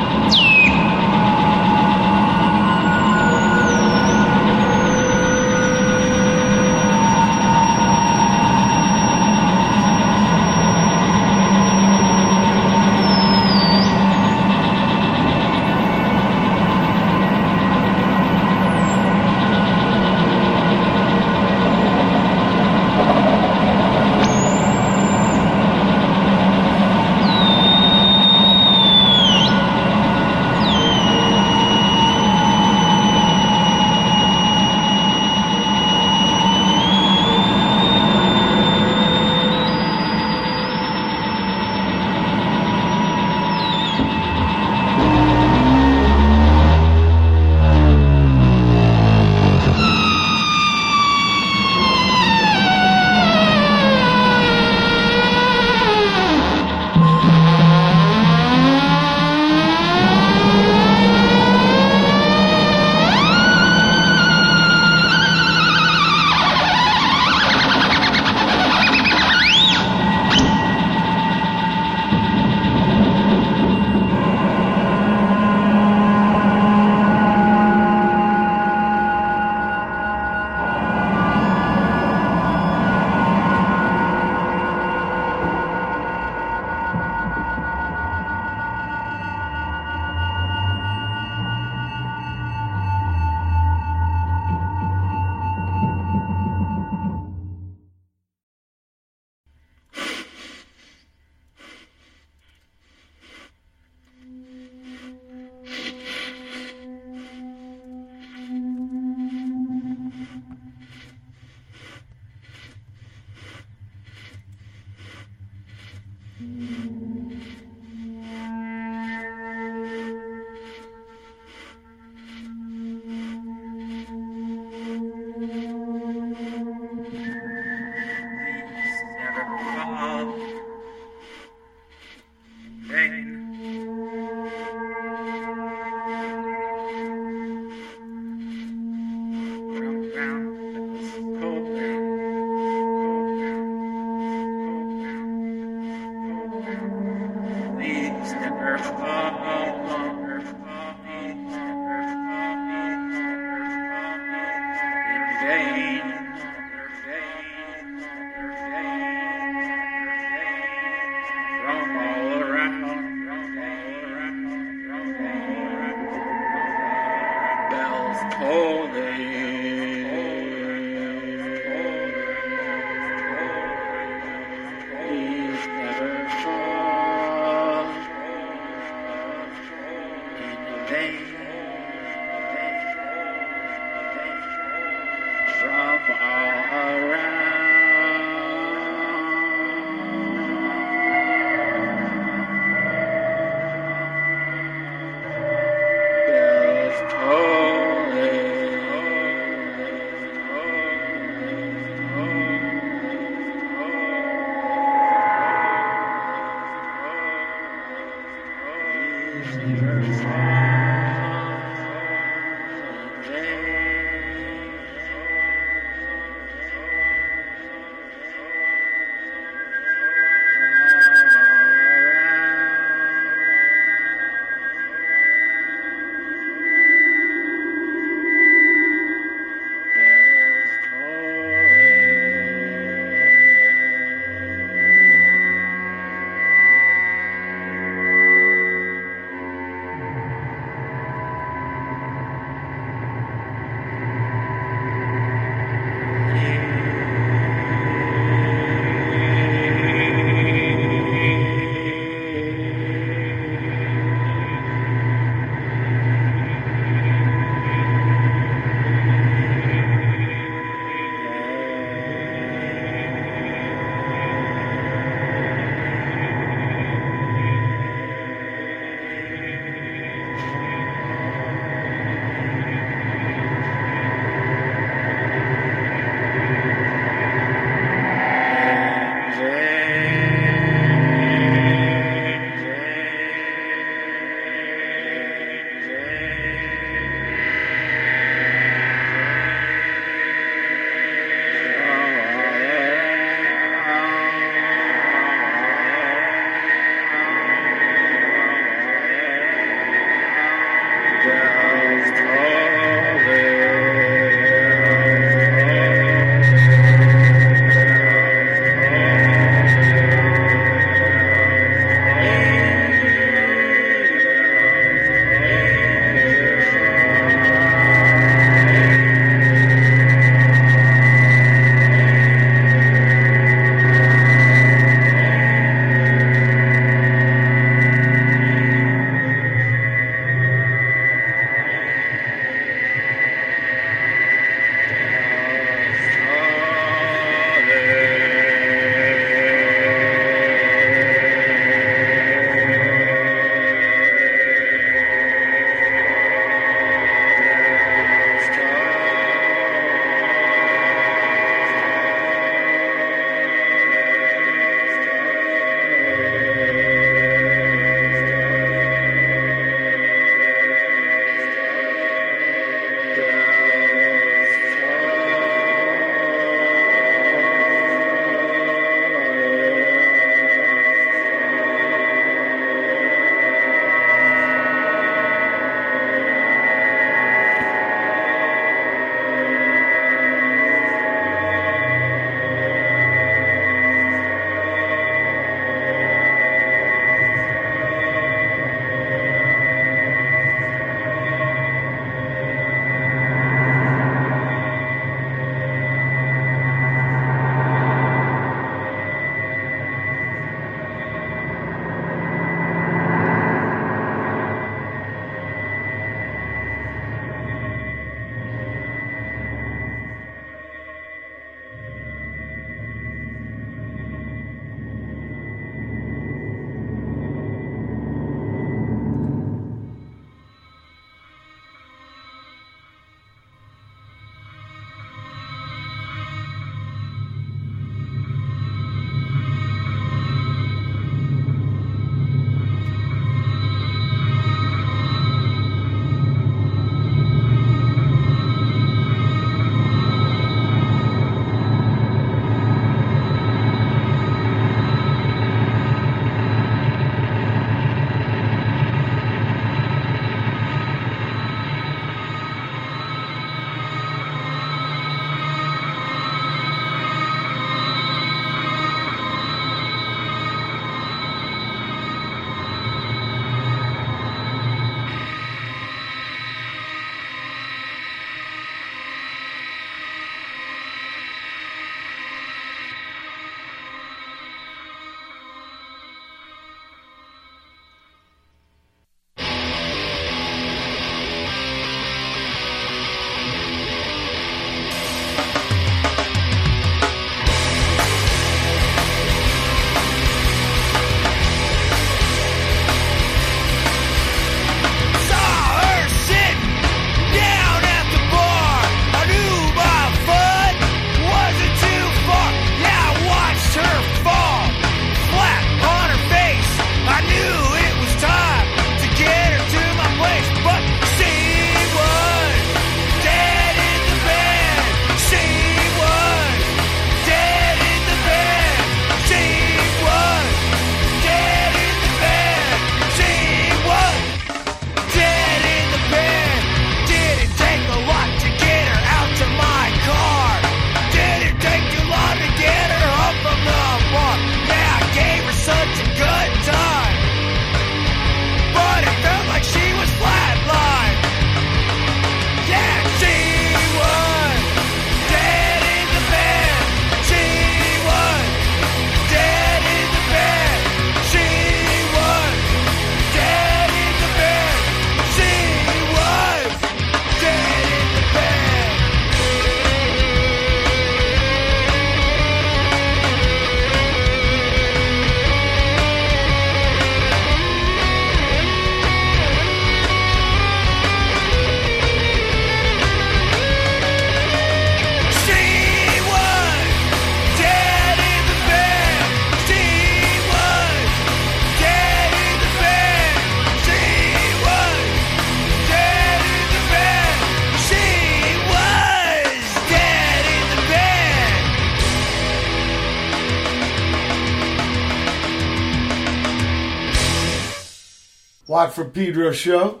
[598.96, 600.00] Watt from Pedro show.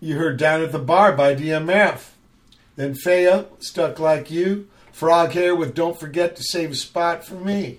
[0.00, 2.10] You heard Down at the Bar by DMF.
[2.76, 4.68] Then Fea, Stuck Like You.
[4.92, 7.78] Frog Hair with Don't Forget to Save a Spot for Me.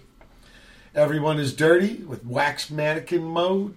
[0.95, 3.75] Everyone is Dirty with Wax Mannequin Mode.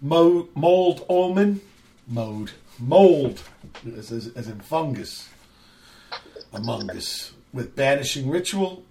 [0.00, 1.60] Mo- mold Omen.
[2.06, 2.52] Mode.
[2.78, 3.42] Mold,
[3.96, 5.28] as, as, as in fungus.
[6.54, 8.82] Among Us with Banishing Ritual.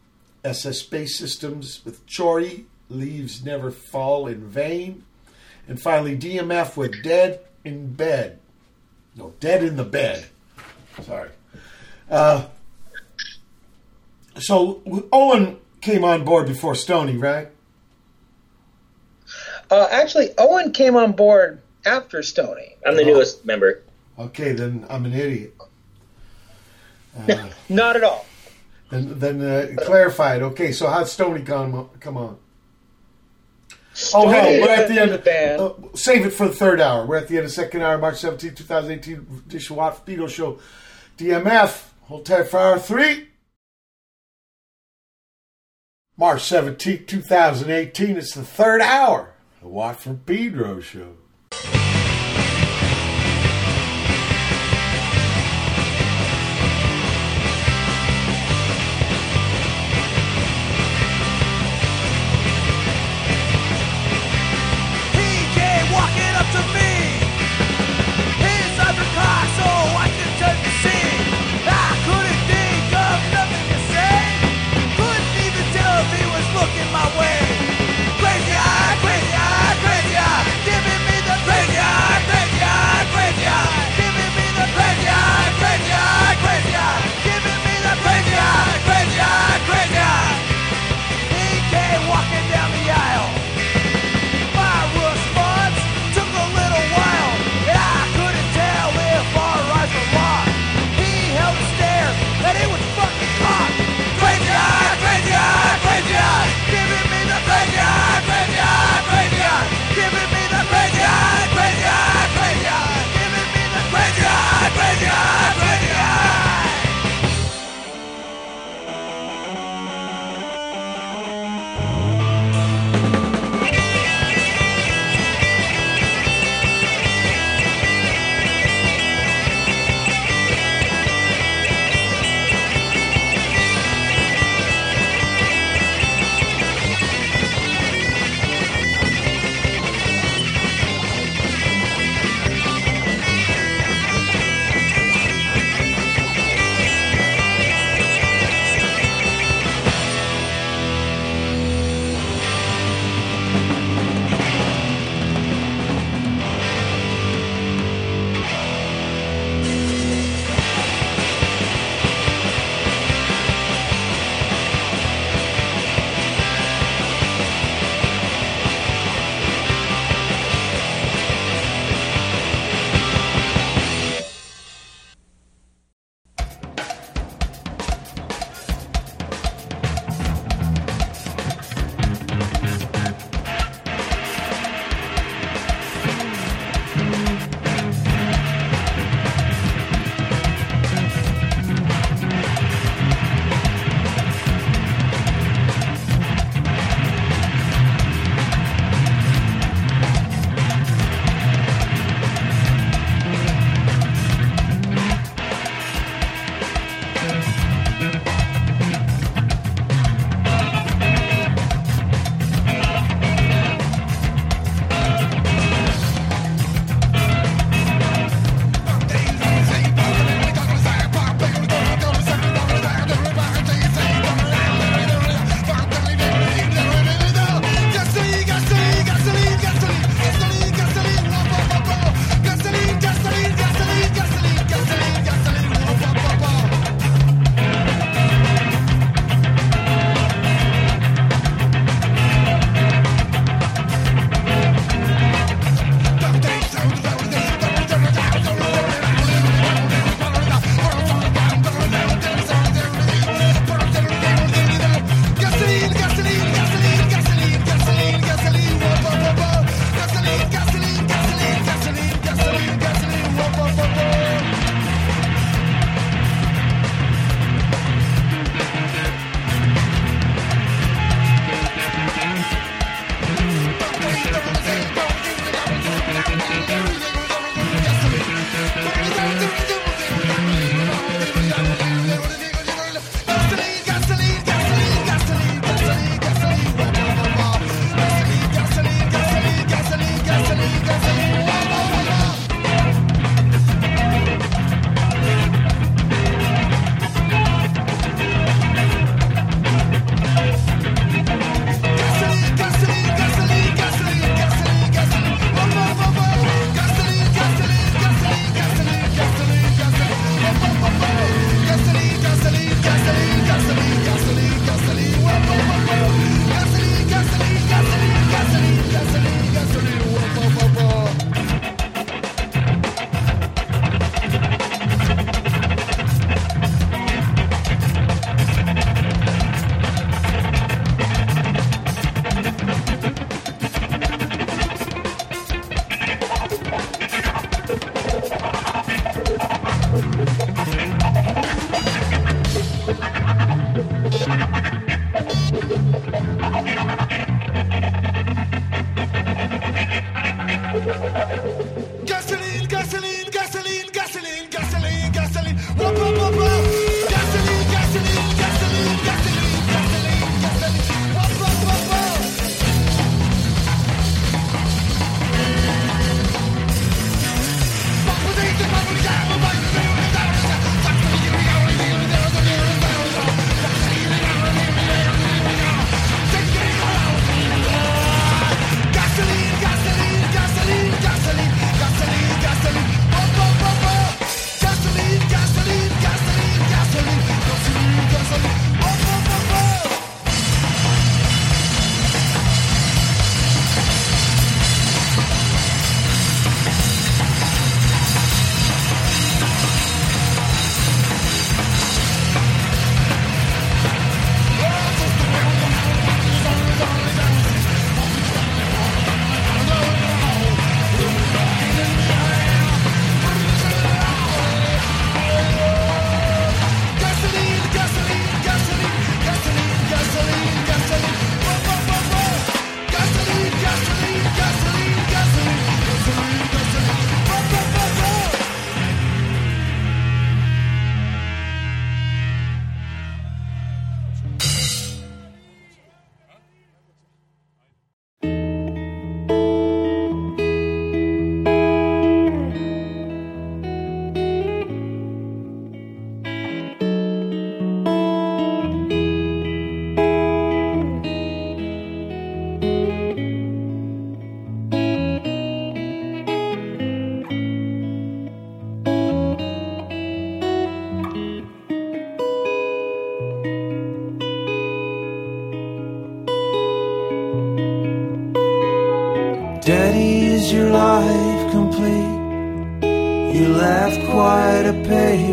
[0.44, 2.66] SS Space Systems with Chori.
[2.90, 5.04] Leaves Never Fall in Vain.
[5.68, 8.40] And finally, DMF with Dead in Bed.
[9.16, 10.26] No, Dead in the Bed.
[11.02, 11.30] Sorry.
[12.10, 12.46] Uh,
[14.38, 14.82] so
[15.12, 17.50] Owen came on board before Stony, right?
[19.72, 22.76] Uh, actually, Owen came on board after Stony.
[22.86, 23.82] I'm the newest member.
[24.20, 25.54] Okay, then I'm an idiot.
[27.30, 28.26] Uh, Not at all.
[28.90, 30.42] then then uh, clarified.
[30.42, 32.38] Okay, so how'd Stony come, come on?
[34.14, 35.24] Oh, Stony we're at the end.
[35.24, 35.62] band.
[35.62, 37.06] uh, save it for the third hour.
[37.06, 40.60] We're at the end of second hour, March 17, 2018, edition Watt Show.
[41.18, 43.30] DMF, hold tight for hour three.
[46.18, 49.34] March 17, 2018, it's the third hour.
[49.62, 51.16] The Watt from Pedro Show.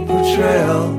[0.07, 0.92] betrayal.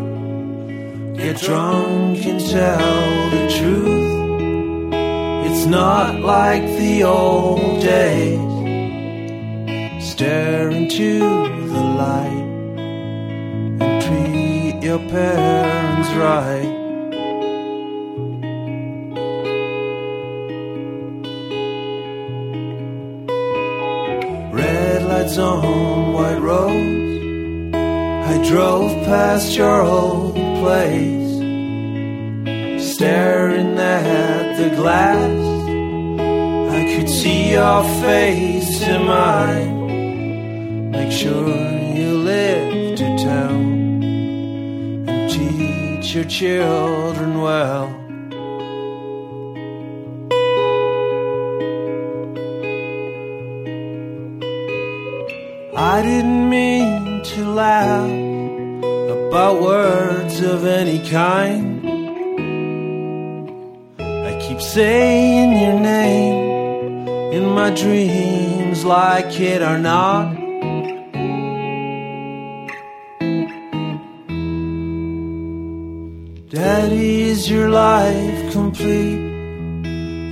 [77.64, 79.24] your life complete.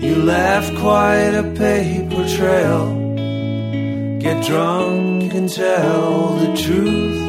[0.06, 2.82] You left quite a paper trail.
[4.20, 7.22] Get drunk and tell the truth.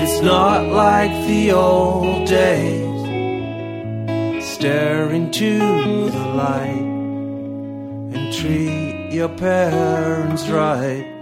[0.00, 3.04] It's not like the old days.
[4.54, 5.58] Stare into
[6.16, 6.88] the light
[8.14, 11.13] and treat your parents right.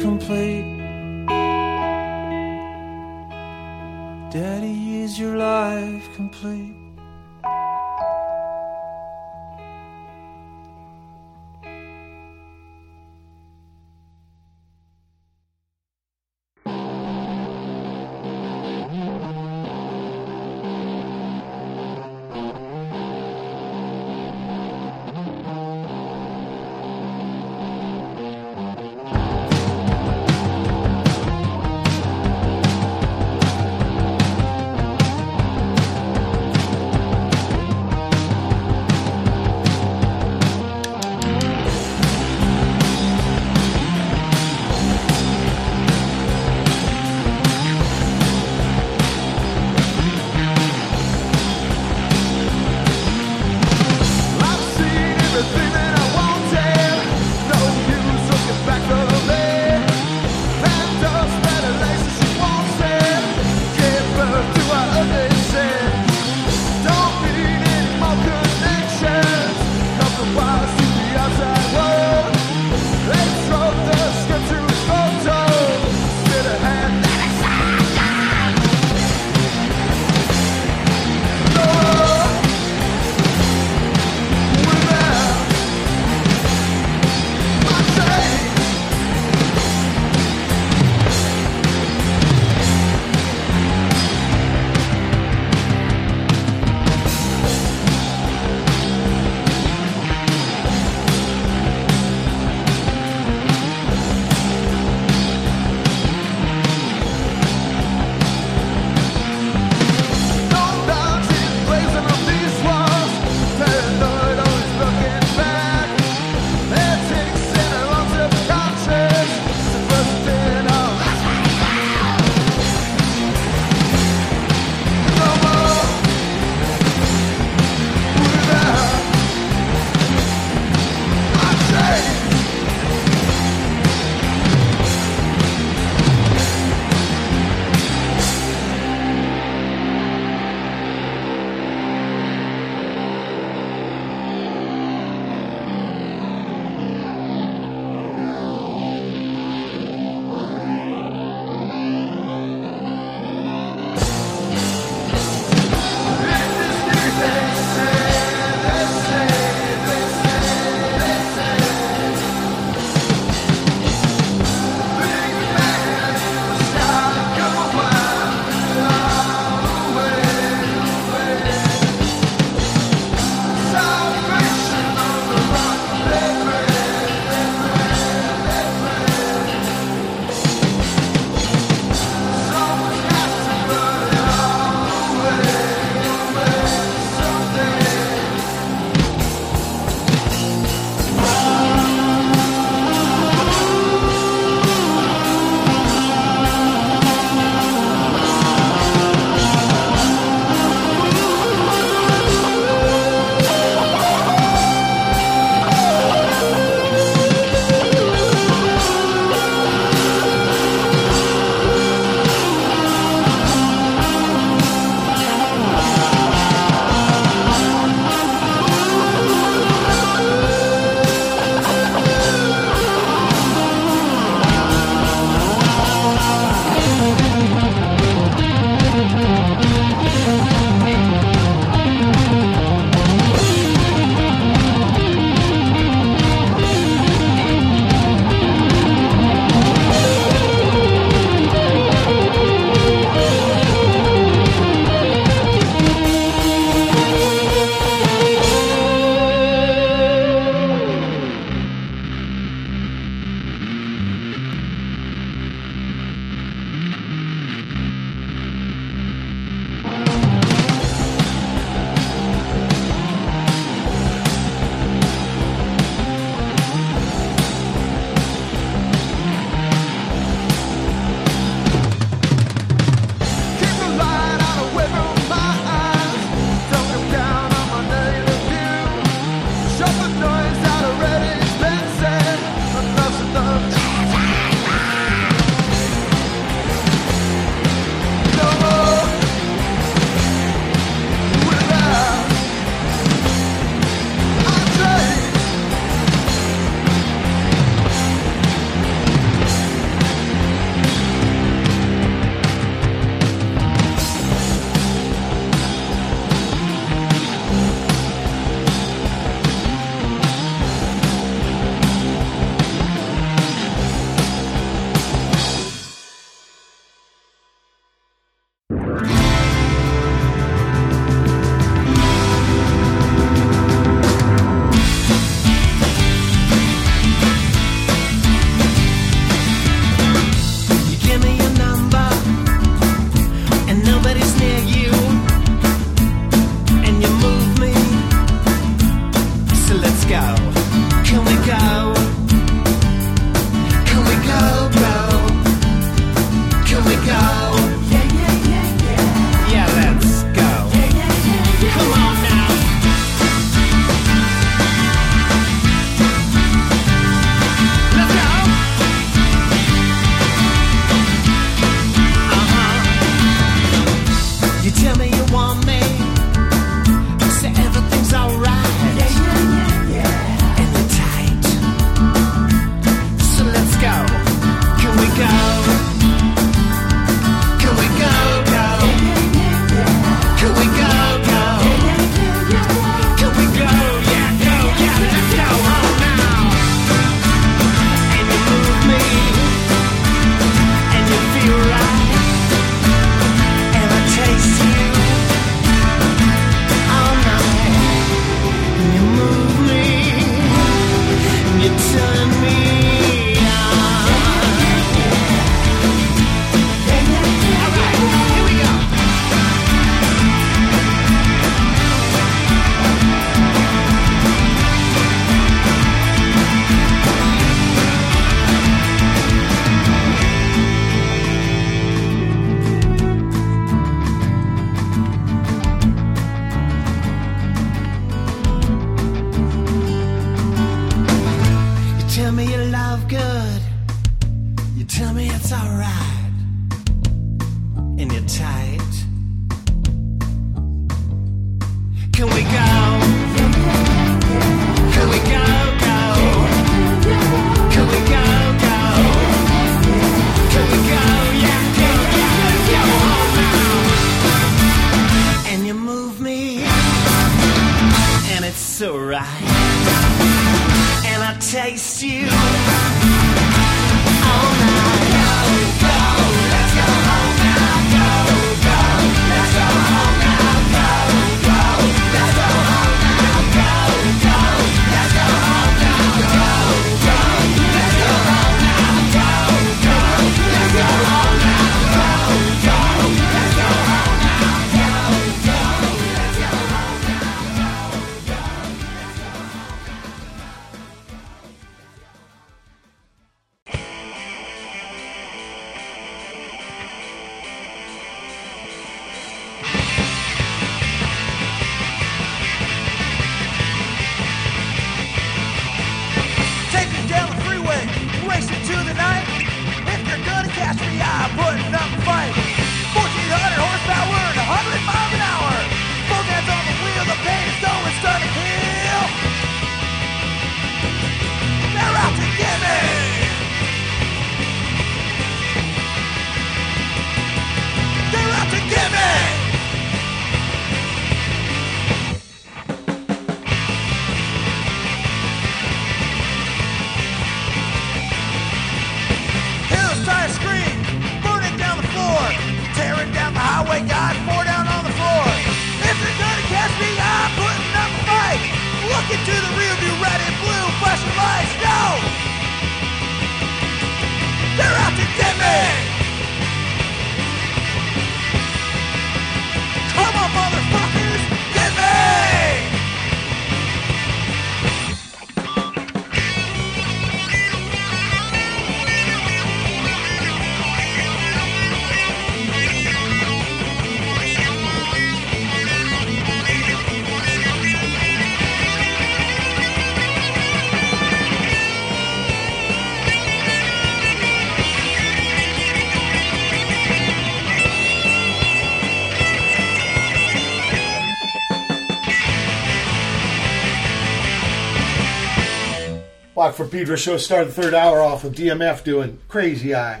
[596.58, 600.00] For Pedro show Start the third hour off with DMF doing Crazy Eye.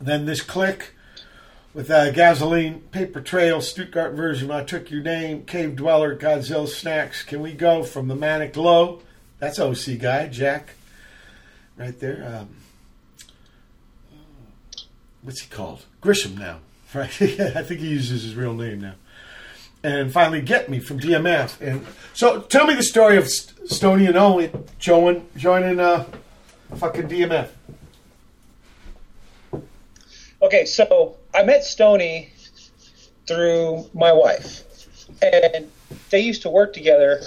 [0.00, 0.94] Then this klik
[1.74, 7.22] with uh, Gazolin, Paper Trail, Stuttgart version, I Took Your Name, Cave Dweller, Godzilla Snacks.
[7.22, 9.02] Can we go from the Manic Low?
[9.38, 10.70] That's OC guy, Jack,
[11.76, 12.40] right there.
[12.40, 12.48] Um,
[15.20, 15.84] what's he called?
[16.02, 16.60] Grisham now,
[16.94, 17.10] right?
[17.20, 18.94] I think he uses his real name now.
[19.82, 21.60] And finally, Get Me from DMF.
[21.60, 23.28] And so, tell me the story of
[23.60, 26.04] St- Stony and Owen joining, joining uh,
[26.76, 27.48] fucking DMF.
[30.42, 32.32] Okay, so I met Stony
[33.26, 34.64] through my wife,
[35.22, 35.70] and
[36.10, 37.20] they used to work together.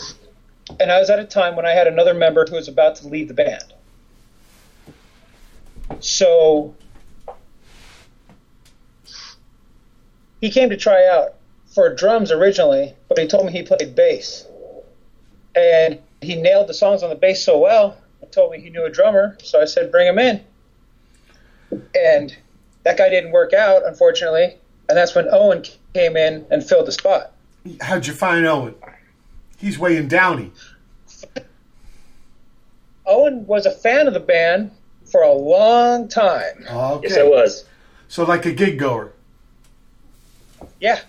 [0.79, 3.07] And I was at a time when I had another member who was about to
[3.07, 3.73] leave the band.
[5.99, 6.73] So
[10.41, 11.35] he came to try out
[11.67, 14.47] for drums originally, but he told me he played bass.
[15.55, 18.85] And he nailed the songs on the bass so well, he told me he knew
[18.85, 20.43] a drummer, so I said, bring him in.
[21.95, 22.35] And
[22.83, 24.57] that guy didn't work out, unfortunately,
[24.89, 27.33] and that's when Owen came in and filled the spot.
[27.81, 28.75] How'd you find Owen?
[29.57, 30.51] He's way in Downey.
[33.05, 34.71] Owen was a fan of the band
[35.05, 36.65] for a long time.
[36.69, 37.07] Okay.
[37.07, 37.65] Yes, I was.
[38.07, 39.13] So, like a gig goer.
[40.79, 40.99] Yeah,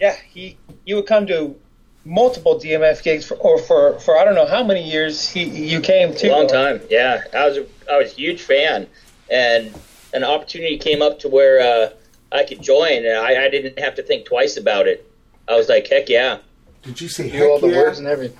[0.00, 0.16] yeah.
[0.28, 1.56] He you would come to
[2.04, 5.80] multiple DMF gigs for or for for I don't know how many years he you
[5.80, 6.28] came to.
[6.28, 6.80] A long time.
[6.90, 8.86] Yeah, I was a, I was a huge fan,
[9.30, 9.74] and
[10.12, 11.90] an opportunity came up to where uh,
[12.32, 15.06] I could join, and I, I didn't have to think twice about it.
[15.48, 16.38] I was like, heck yeah.
[16.82, 17.82] Did you say Do all heck the yeah?
[17.82, 18.38] words and everything.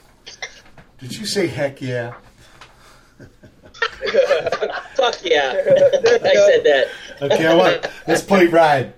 [0.98, 2.14] Did you say heck yeah?
[4.94, 5.54] Fuck yeah.
[5.66, 6.86] I said that.
[7.22, 8.94] Okay, I want, let's play Ride.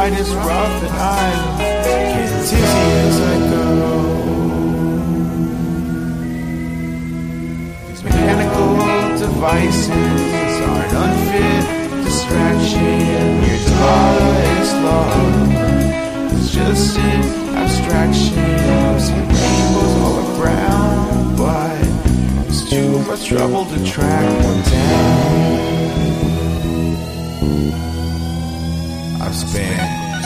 [0.00, 3.66] Ride is rough and I'm getting dizzy as I go.
[7.88, 8.70] These mechanical
[9.18, 11.64] devices are an unfit
[12.04, 12.92] distraction.
[13.46, 15.18] Your device love.
[16.32, 17.22] It's just an
[17.56, 18.44] abstraction.
[19.04, 25.79] See rainbows all around, but it's too much trouble to track one down.
[29.30, 29.78] I've spent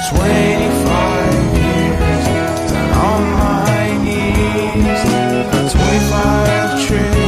[0.09, 2.25] 25 years
[2.73, 5.03] down on my knees,
[5.73, 7.24] 25 tricks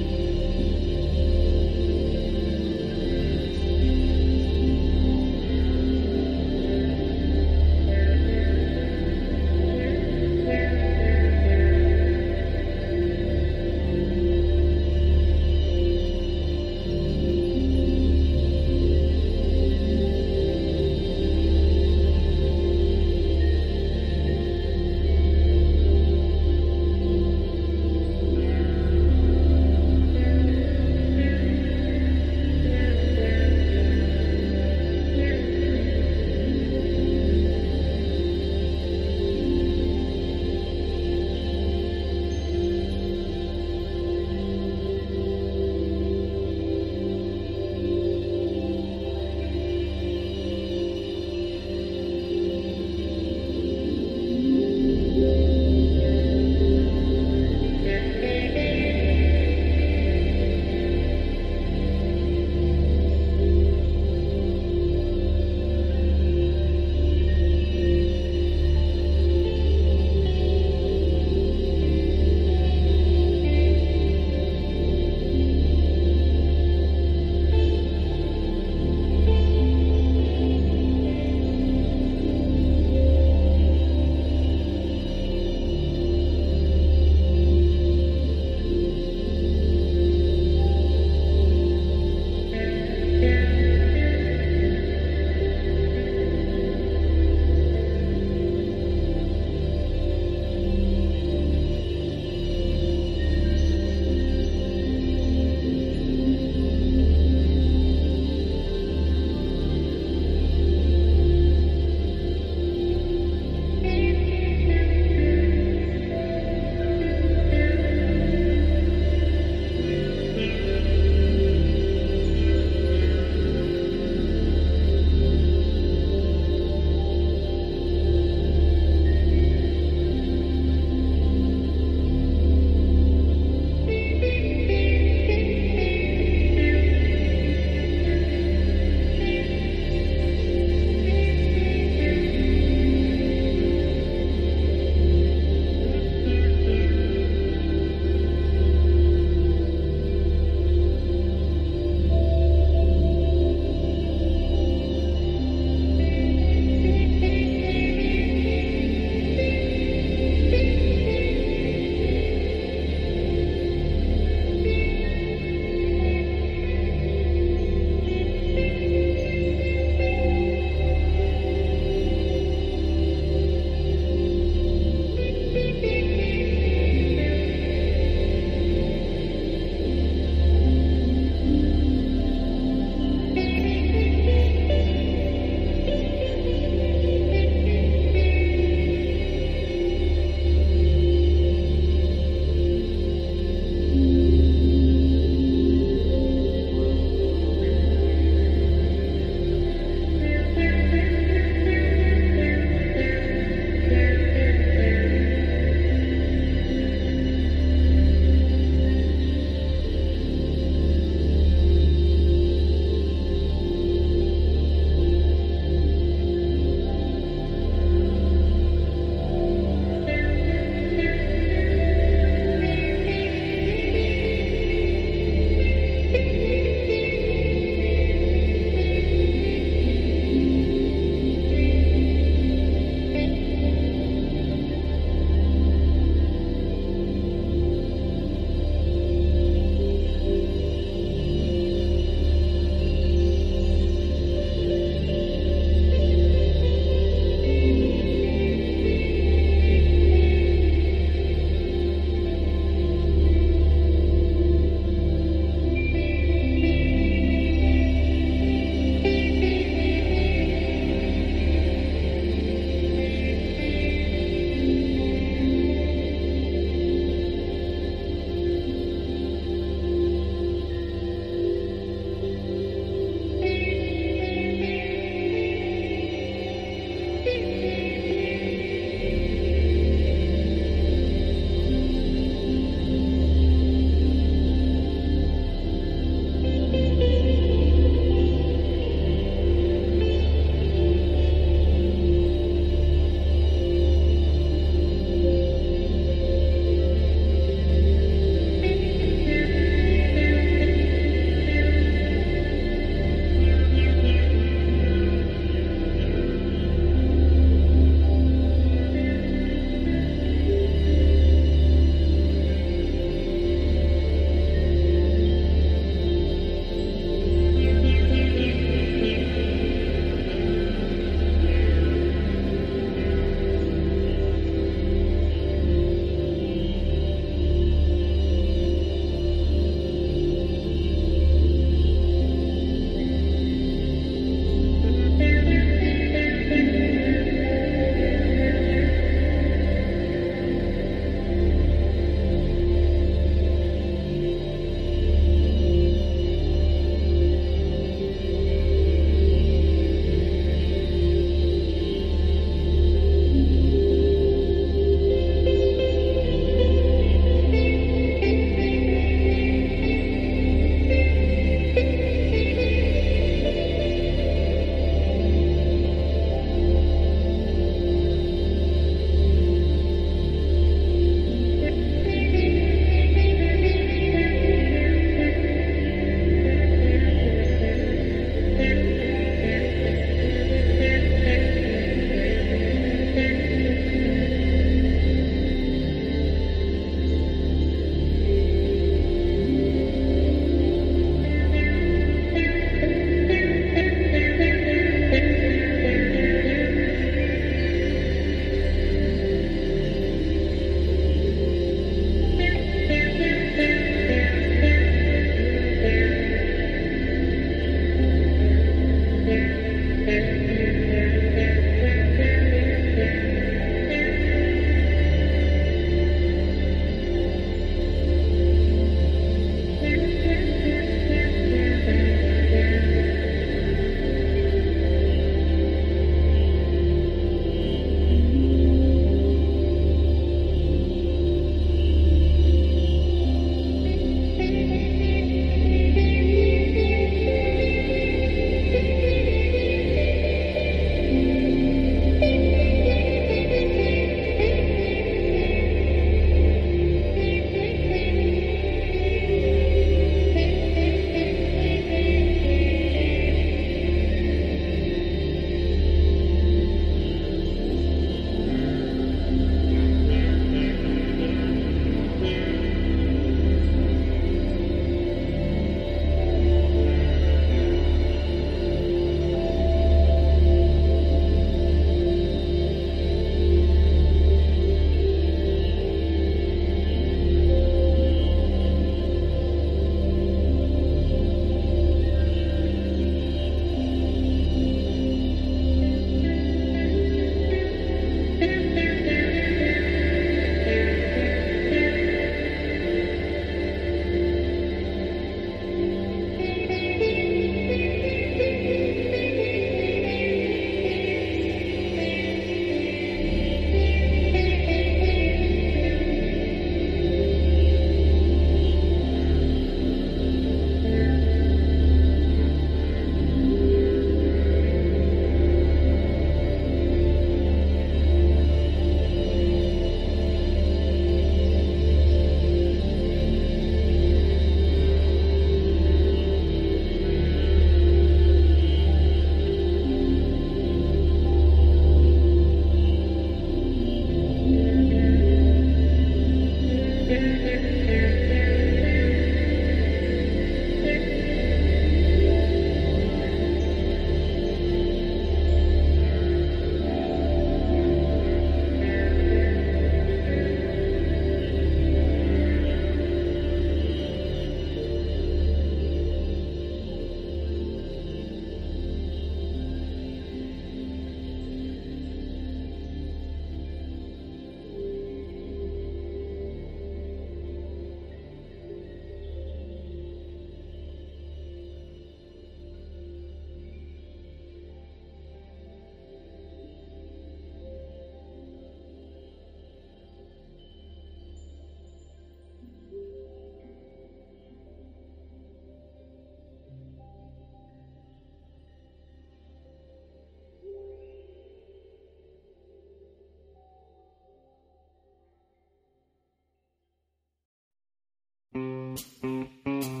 [598.91, 600.00] Not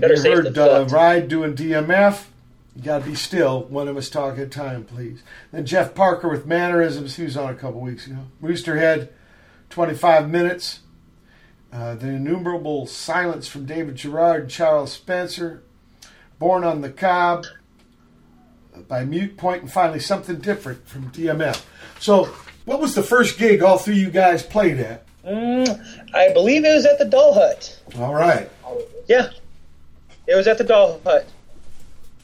[0.00, 0.86] Better you heard uh.
[0.90, 2.24] Ride doing DMF.
[2.76, 3.64] You got to be still.
[3.64, 5.22] One of us talk at a time, please.
[5.50, 7.16] Then Jeff Parker with Mannerisms.
[7.16, 8.18] He was on a couple weeks ago.
[8.42, 9.08] Roosterhead,
[9.70, 10.80] 25 minutes.
[11.72, 15.62] Uh, the Innumerable Silence from David Gerard and Charles Spencer.
[16.38, 17.46] Born on the Cobb
[18.86, 21.64] by Mute Point, and finally Something Different from DMF.
[21.98, 22.26] So,
[22.64, 25.04] what was the first gig all three of you guys played at?
[25.24, 27.80] Mm, I believe it was at the Doll Hut.
[27.98, 28.48] All right.
[29.08, 29.30] Yeah,
[30.28, 31.26] it was at the Doll Hut.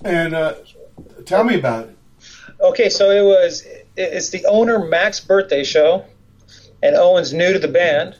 [0.04, 0.54] And uh,
[1.24, 1.96] tell me about it.
[2.60, 3.66] Okay, so it was
[3.96, 6.04] it's the owner Mac's birthday show,
[6.82, 8.16] and Owen's new to the band.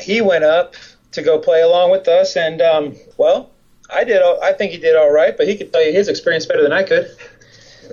[0.00, 0.74] He went up
[1.12, 3.50] to go play along with us, and um, well,
[3.92, 4.22] I did.
[4.22, 6.62] all- I think he did all right, but he could tell you his experience better
[6.62, 7.10] than I could.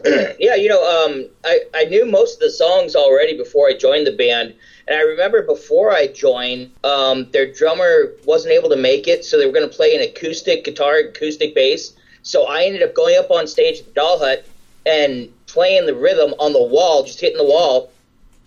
[0.40, 4.06] yeah, you know, um, I, I knew most of the songs already before I joined
[4.06, 4.54] the band.
[4.88, 9.38] And I remember before I joined, um, their drummer wasn't able to make it, so
[9.38, 11.94] they were going to play an acoustic guitar, acoustic bass.
[12.24, 14.48] So I ended up going up on stage at the Doll Hut
[14.86, 17.92] and playing the rhythm on the wall, just hitting the wall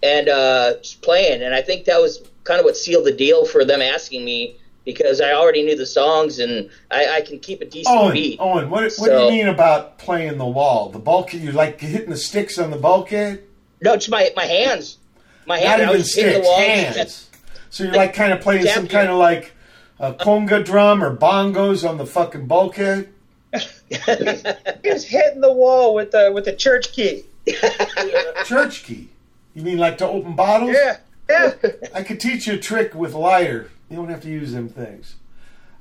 [0.03, 1.43] and uh, just playing.
[1.43, 4.57] And I think that was kind of what sealed the deal for them asking me
[4.85, 8.39] because I already knew the songs and I, I can keep a decent Owen, beat.
[8.41, 10.89] Owen, what, what do you mean about playing the wall?
[10.89, 11.43] The bulkhead?
[11.43, 13.45] You like hitting the sticks on the bulkhead?
[13.83, 14.99] No, just my my hands.
[15.47, 15.71] My hands.
[15.71, 16.59] Not even was just sticks, the wall.
[16.61, 17.27] hands.
[17.73, 19.53] So you're like kind of playing some kind of like
[20.01, 23.13] a conga drum or bongos on the fucking bulkhead.
[23.53, 27.25] He was hitting the wall with the with the church key.
[28.45, 29.09] Church key.
[29.55, 30.75] You mean like to open bottles?
[30.75, 31.53] Yeah, yeah.
[31.95, 33.71] I could teach you a trick with lighter.
[33.89, 35.17] You don't have to use them things.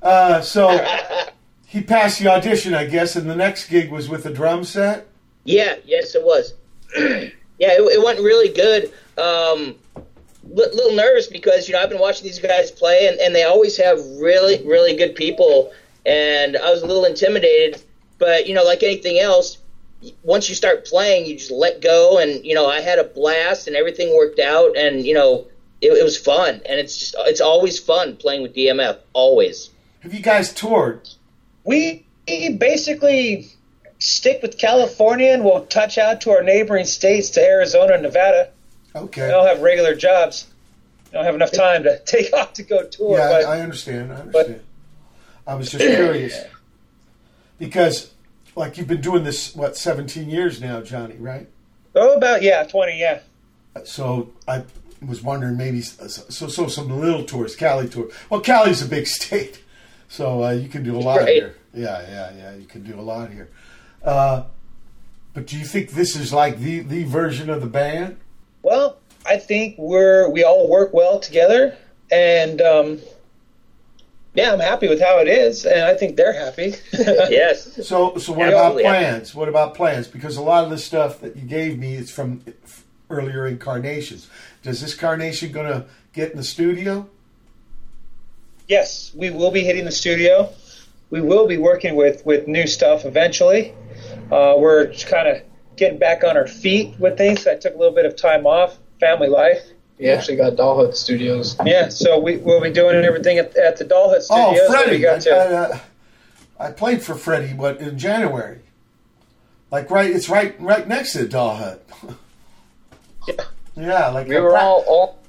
[0.01, 0.85] Uh, so
[1.65, 5.07] he passed the audition, I guess, and the next gig was with a drum set.
[5.43, 6.53] Yeah, yes, it was.
[6.97, 7.29] yeah,
[7.59, 8.91] it, it went really good.
[9.19, 9.75] Um,
[10.43, 13.43] li- little nervous because you know I've been watching these guys play, and, and they
[13.43, 15.72] always have really, really good people,
[16.06, 17.81] and I was a little intimidated.
[18.17, 19.57] But you know, like anything else,
[20.23, 23.67] once you start playing, you just let go, and you know I had a blast,
[23.67, 25.48] and everything worked out, and you know
[25.81, 29.69] it, it was fun, and it's just it's always fun playing with DMF, always.
[30.01, 31.09] Have you guys toured?
[31.65, 33.49] We basically
[33.99, 38.49] stick with California and we'll touch out to our neighboring states to Arizona and Nevada.
[38.95, 39.27] Okay.
[39.27, 40.48] We all have regular jobs.
[41.06, 43.18] We don't have enough time to take off to go tour.
[43.18, 44.11] Yeah, but I, I understand.
[44.11, 44.61] I understand.
[45.48, 46.38] I was just curious
[47.58, 48.11] because,
[48.56, 51.48] like, you've been doing this what 17 years now, Johnny, right?
[51.95, 53.19] oh, about yeah, twenty, yeah.
[53.84, 54.64] So I
[55.06, 58.09] was wondering maybe so so some little tours, Cali tour.
[58.30, 59.64] Well, Cali's a big state,
[60.08, 61.30] so uh, you can do a lot Right.
[61.30, 61.56] here.
[61.74, 62.56] Yeah, yeah, yeah.
[62.56, 63.50] You can do a lot here.
[64.03, 64.43] Uh,
[65.34, 68.18] but do you think this is like the the version of the band?
[68.61, 71.77] Well, I think we're we all work well together,
[72.11, 72.99] and um,
[74.33, 76.75] yeah, I'm happy with how it is, and I think they're happy.
[76.93, 77.85] Yes.
[77.88, 78.83] So, so what Yeah, about absolutely.
[78.83, 79.35] plans?
[79.35, 80.07] What about plans?
[80.07, 82.43] Because a lot of the stuff that you gave me is from
[83.09, 84.29] earlier incarnations.
[84.63, 87.07] Does this carnation going to get in the studio?
[88.67, 90.49] yes, we will be hitting the studio.
[91.09, 93.73] We will be working with with new stuff eventually.
[94.31, 95.41] Uh, we're kind of
[95.80, 97.48] getting back on our feet with things.
[97.48, 99.61] I took a little bit of time off, family life.
[99.98, 101.58] We actually got Doll Hut Studios.
[101.66, 104.67] Yeah, so we we'll be doing everything at, at the Doll Hut Oh, Studios.
[104.67, 105.08] so we Freddie!
[105.08, 105.32] I, got to.
[105.32, 105.80] I, uh,
[106.59, 108.59] I played for Freddie, but in January?
[109.72, 111.85] Like right, it's right, right next to the Doll Hut.
[113.27, 113.35] Yeah.
[113.75, 115.19] yeah, like We were prac- all, all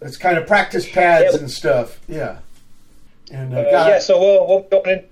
[0.00, 1.40] It's kind of practice pads Yeah.
[1.40, 1.98] and stuff.
[2.08, 2.38] Yeah.
[3.32, 5.04] And uh, Uh, God, yeah, so we'll we'll go in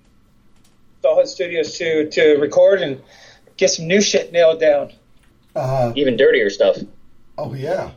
[1.03, 3.01] Doll Hut Studios to to record and
[3.59, 4.93] get some new shit nailed down.
[5.55, 6.79] uh, Even dirtier stuff.
[7.37, 7.91] Oh yeah.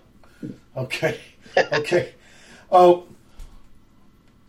[0.75, 1.17] Okay.
[1.57, 2.13] Okay.
[2.71, 3.03] oh,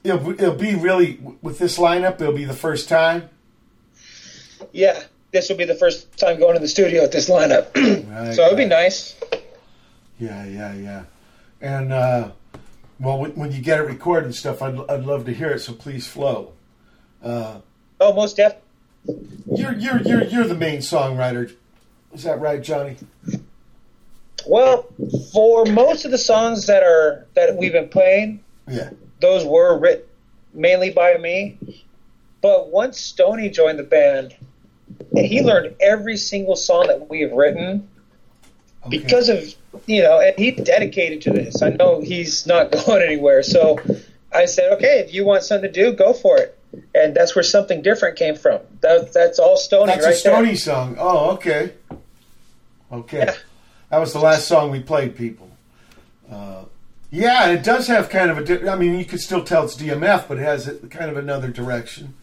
[0.05, 2.21] it'll, it'll be really with this lineup.
[2.21, 3.29] It'll be the first time.
[4.73, 7.75] Yeah, this will be the first time going to the studio at this lineup,
[8.09, 9.17] Right, so it'll be nice.
[10.21, 11.03] Yeah, yeah, yeah.
[11.61, 12.31] And uh,
[13.01, 15.59] well, when, when you get it recorded and stuff, I'd, I'd love to hear it.
[15.59, 16.53] So please flow.
[17.21, 17.59] Uh,
[18.01, 18.55] Oh, most def.
[19.07, 21.53] You're you're you're you're the main songwriter.
[22.13, 22.97] Is that right, Johnny?
[24.47, 24.87] Well,
[25.33, 28.91] for most of the songs that are that we've been playing, Yeah.
[29.21, 30.05] those were written
[30.53, 31.59] mainly by me.
[32.41, 34.35] But once Stony joined the band,
[35.15, 37.89] he learned every single song that we have written
[38.87, 38.99] Okay.
[38.99, 39.55] because of
[39.87, 41.63] you know, and he's dedicated to this.
[41.63, 43.79] I know he's not going anywhere, so
[44.33, 46.59] I said, okay, if you want something to do, go for it.
[46.95, 48.61] And that's where something different came from.
[48.81, 50.97] That, that's all Stony That's right a Stony song.
[50.99, 51.73] Oh, okay.
[52.91, 53.19] Okay.
[53.19, 53.35] Yeah.
[53.91, 55.51] That was the last song we played, people.
[56.31, 56.65] Uh,
[57.11, 58.45] yeah, it does have kind of a.
[58.45, 61.19] di- I mean, you could still tell it's DMF, but it has a, kind of
[61.19, 62.15] another direction.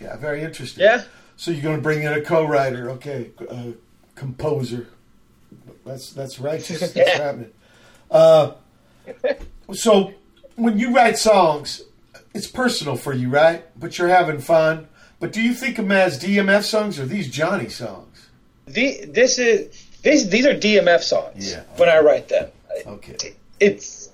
[0.00, 0.82] Yeah, very interesting.
[0.84, 1.04] Yeah.
[1.36, 3.72] So you're going to bring in a co-writer, okay, a
[4.14, 4.86] composer.
[5.84, 6.80] That's that's righteous.
[6.92, 7.18] That's Yeah.
[7.22, 7.50] happening.
[8.10, 8.52] Uh,
[9.72, 10.14] so
[10.56, 11.82] when you write songs,
[12.38, 13.64] it's personal for you, right?
[13.78, 14.86] But you're having fun.
[15.18, 18.28] But do you think of them as DMF songs or these Johnny songs?
[18.66, 21.64] The, this is these these are DMF songs Yeah.
[21.76, 22.50] when I write them.
[22.86, 23.34] Okay.
[23.58, 24.10] It's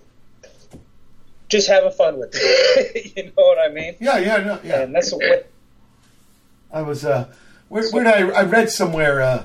[1.50, 3.12] just having fun with it.
[3.16, 3.94] you know what I mean?
[4.00, 4.80] Yeah, yeah, no, yeah.
[4.82, 5.50] And that's what
[6.72, 7.30] I was uh,
[7.68, 8.40] where, where did I?
[8.40, 9.44] I read somewhere uh,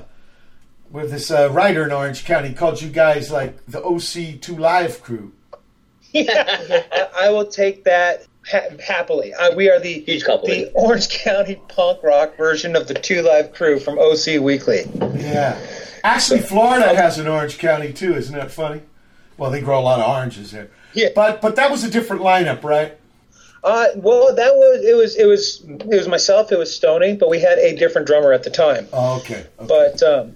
[0.90, 5.02] where this uh, writer in Orange County called you guys like the OC Two Live
[5.02, 5.32] crew.
[6.14, 9.32] I, I will take that ha- happily.
[9.34, 10.72] I, we are the Huge compliment.
[10.72, 14.82] the Orange County punk rock version of the Two Live Crew from OC Weekly.
[15.16, 15.58] Yeah,
[16.04, 18.14] actually, Florida has an Orange County too.
[18.14, 18.82] Isn't that funny?
[19.36, 20.70] Well, they grow a lot of oranges there.
[20.92, 21.08] Yeah.
[21.14, 22.96] but but that was a different lineup, right?
[23.62, 26.50] Uh, well, that was it was it was it was myself.
[26.50, 28.88] It was Stony, but we had a different drummer at the time.
[28.92, 30.34] Oh, okay, okay, But um,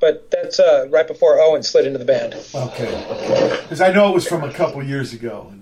[0.00, 2.34] but that's uh, right before Owen slid into the band.
[2.54, 3.58] okay.
[3.62, 5.61] Because I know it was from a couple years ago, and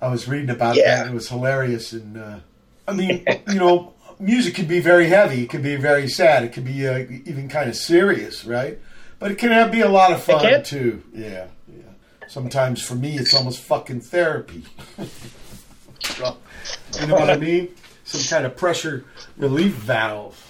[0.00, 0.76] I was reading about.
[0.76, 1.02] Yeah.
[1.02, 2.38] And it was hilarious, and uh,
[2.86, 5.42] I mean, you know, music can be very heavy.
[5.42, 6.44] It can be very sad.
[6.44, 8.78] It can be uh, even kind of serious, right?
[9.18, 11.02] But it can have, be a lot of fun too.
[11.12, 11.82] Yeah, yeah.
[12.28, 14.64] Sometimes for me, it's almost fucking therapy.
[14.98, 17.74] you know what I mean?
[18.04, 19.04] Some kind of pressure
[19.36, 20.44] relief valve.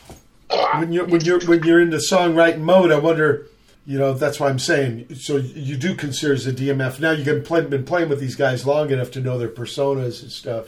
[0.76, 3.46] When you're when you're when you're in into songwriting mode, I wonder.
[3.88, 5.14] You know, that's why I'm saying.
[5.14, 7.12] So you do consider as a DMF now.
[7.12, 10.66] You've play, been playing with these guys long enough to know their personas and stuff.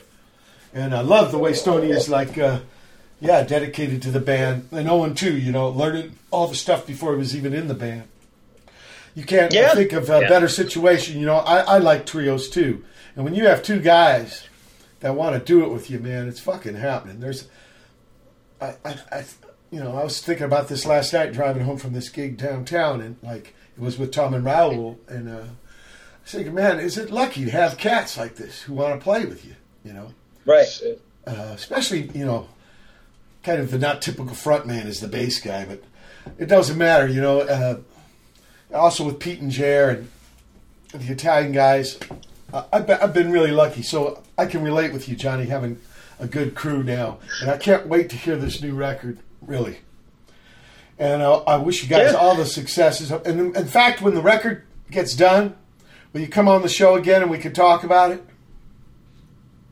[0.72, 2.60] And I love the way Stony is like, uh,
[3.20, 4.68] yeah, dedicated to the band.
[4.72, 5.36] And Owen too.
[5.36, 8.04] You know, learning all the stuff before he was even in the band.
[9.14, 9.74] You can't Yeah.
[9.74, 10.28] think of a Yeah.
[10.30, 11.20] better situation.
[11.20, 12.82] You know, I, I like trios too.
[13.16, 14.44] And when you have two guys
[15.00, 17.20] that want to do it with you, man, it's fucking happening.
[17.20, 17.48] There's,
[18.62, 19.24] I, I, I,
[19.70, 23.00] you know, I was thinking about this last night driving home from this gig downtown,
[23.00, 26.98] and like it was with Tom and Raoul, and uh, I was thinking, man, is
[26.98, 29.54] it lucky to have cats like this who want to play with you?
[29.84, 30.66] You know, Right.
[31.26, 32.48] uh, especially you know,
[33.42, 35.82] kind of the not typical front man is the bass guy, but
[36.38, 37.06] it doesn't matter.
[37.06, 37.78] You know, uh,
[38.74, 40.08] also with Pete and Jer and
[41.00, 41.98] the Italian guys,
[42.52, 43.82] uh, I've, been, I've been really lucky.
[43.82, 45.78] So I can relate with you, Johnny, having
[46.18, 49.18] a good crew now, and I can't wait to hear this new record.
[49.40, 49.78] Really.
[50.98, 52.18] And I, I wish you guys Yeah.
[52.18, 53.10] all the successes.
[53.10, 55.56] And in fact, when the record gets done,
[56.12, 58.22] will you come on the show again and we can talk about it?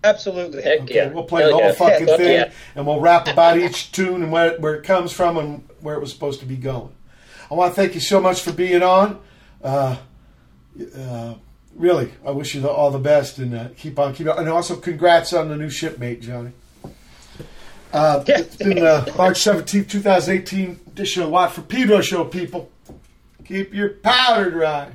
[0.05, 0.63] Absolutely.
[0.63, 1.09] Heck Okay, yeah.
[1.09, 1.73] we'll play the Hell whole yeah.
[1.75, 2.53] fucking Yeah, thing, yeah.
[2.77, 6.01] and we'll rap about each tune and where, where it comes from and where it
[6.01, 6.93] was supposed to be going.
[7.51, 9.21] I want to thank you so much for being on.
[9.63, 9.97] Uh,
[10.97, 11.35] uh,
[11.75, 14.39] really, I wish you the, all the best and uh, keep on keep on.
[14.39, 16.53] And also, congrats on the new shipmate, Johnny.
[17.93, 18.25] Uh.
[18.27, 22.25] It's been uh, March seventeenth, two thousand eighteen edition of Watt from Pedro Show.
[22.25, 22.71] People,
[23.45, 24.93] keep your powder dry.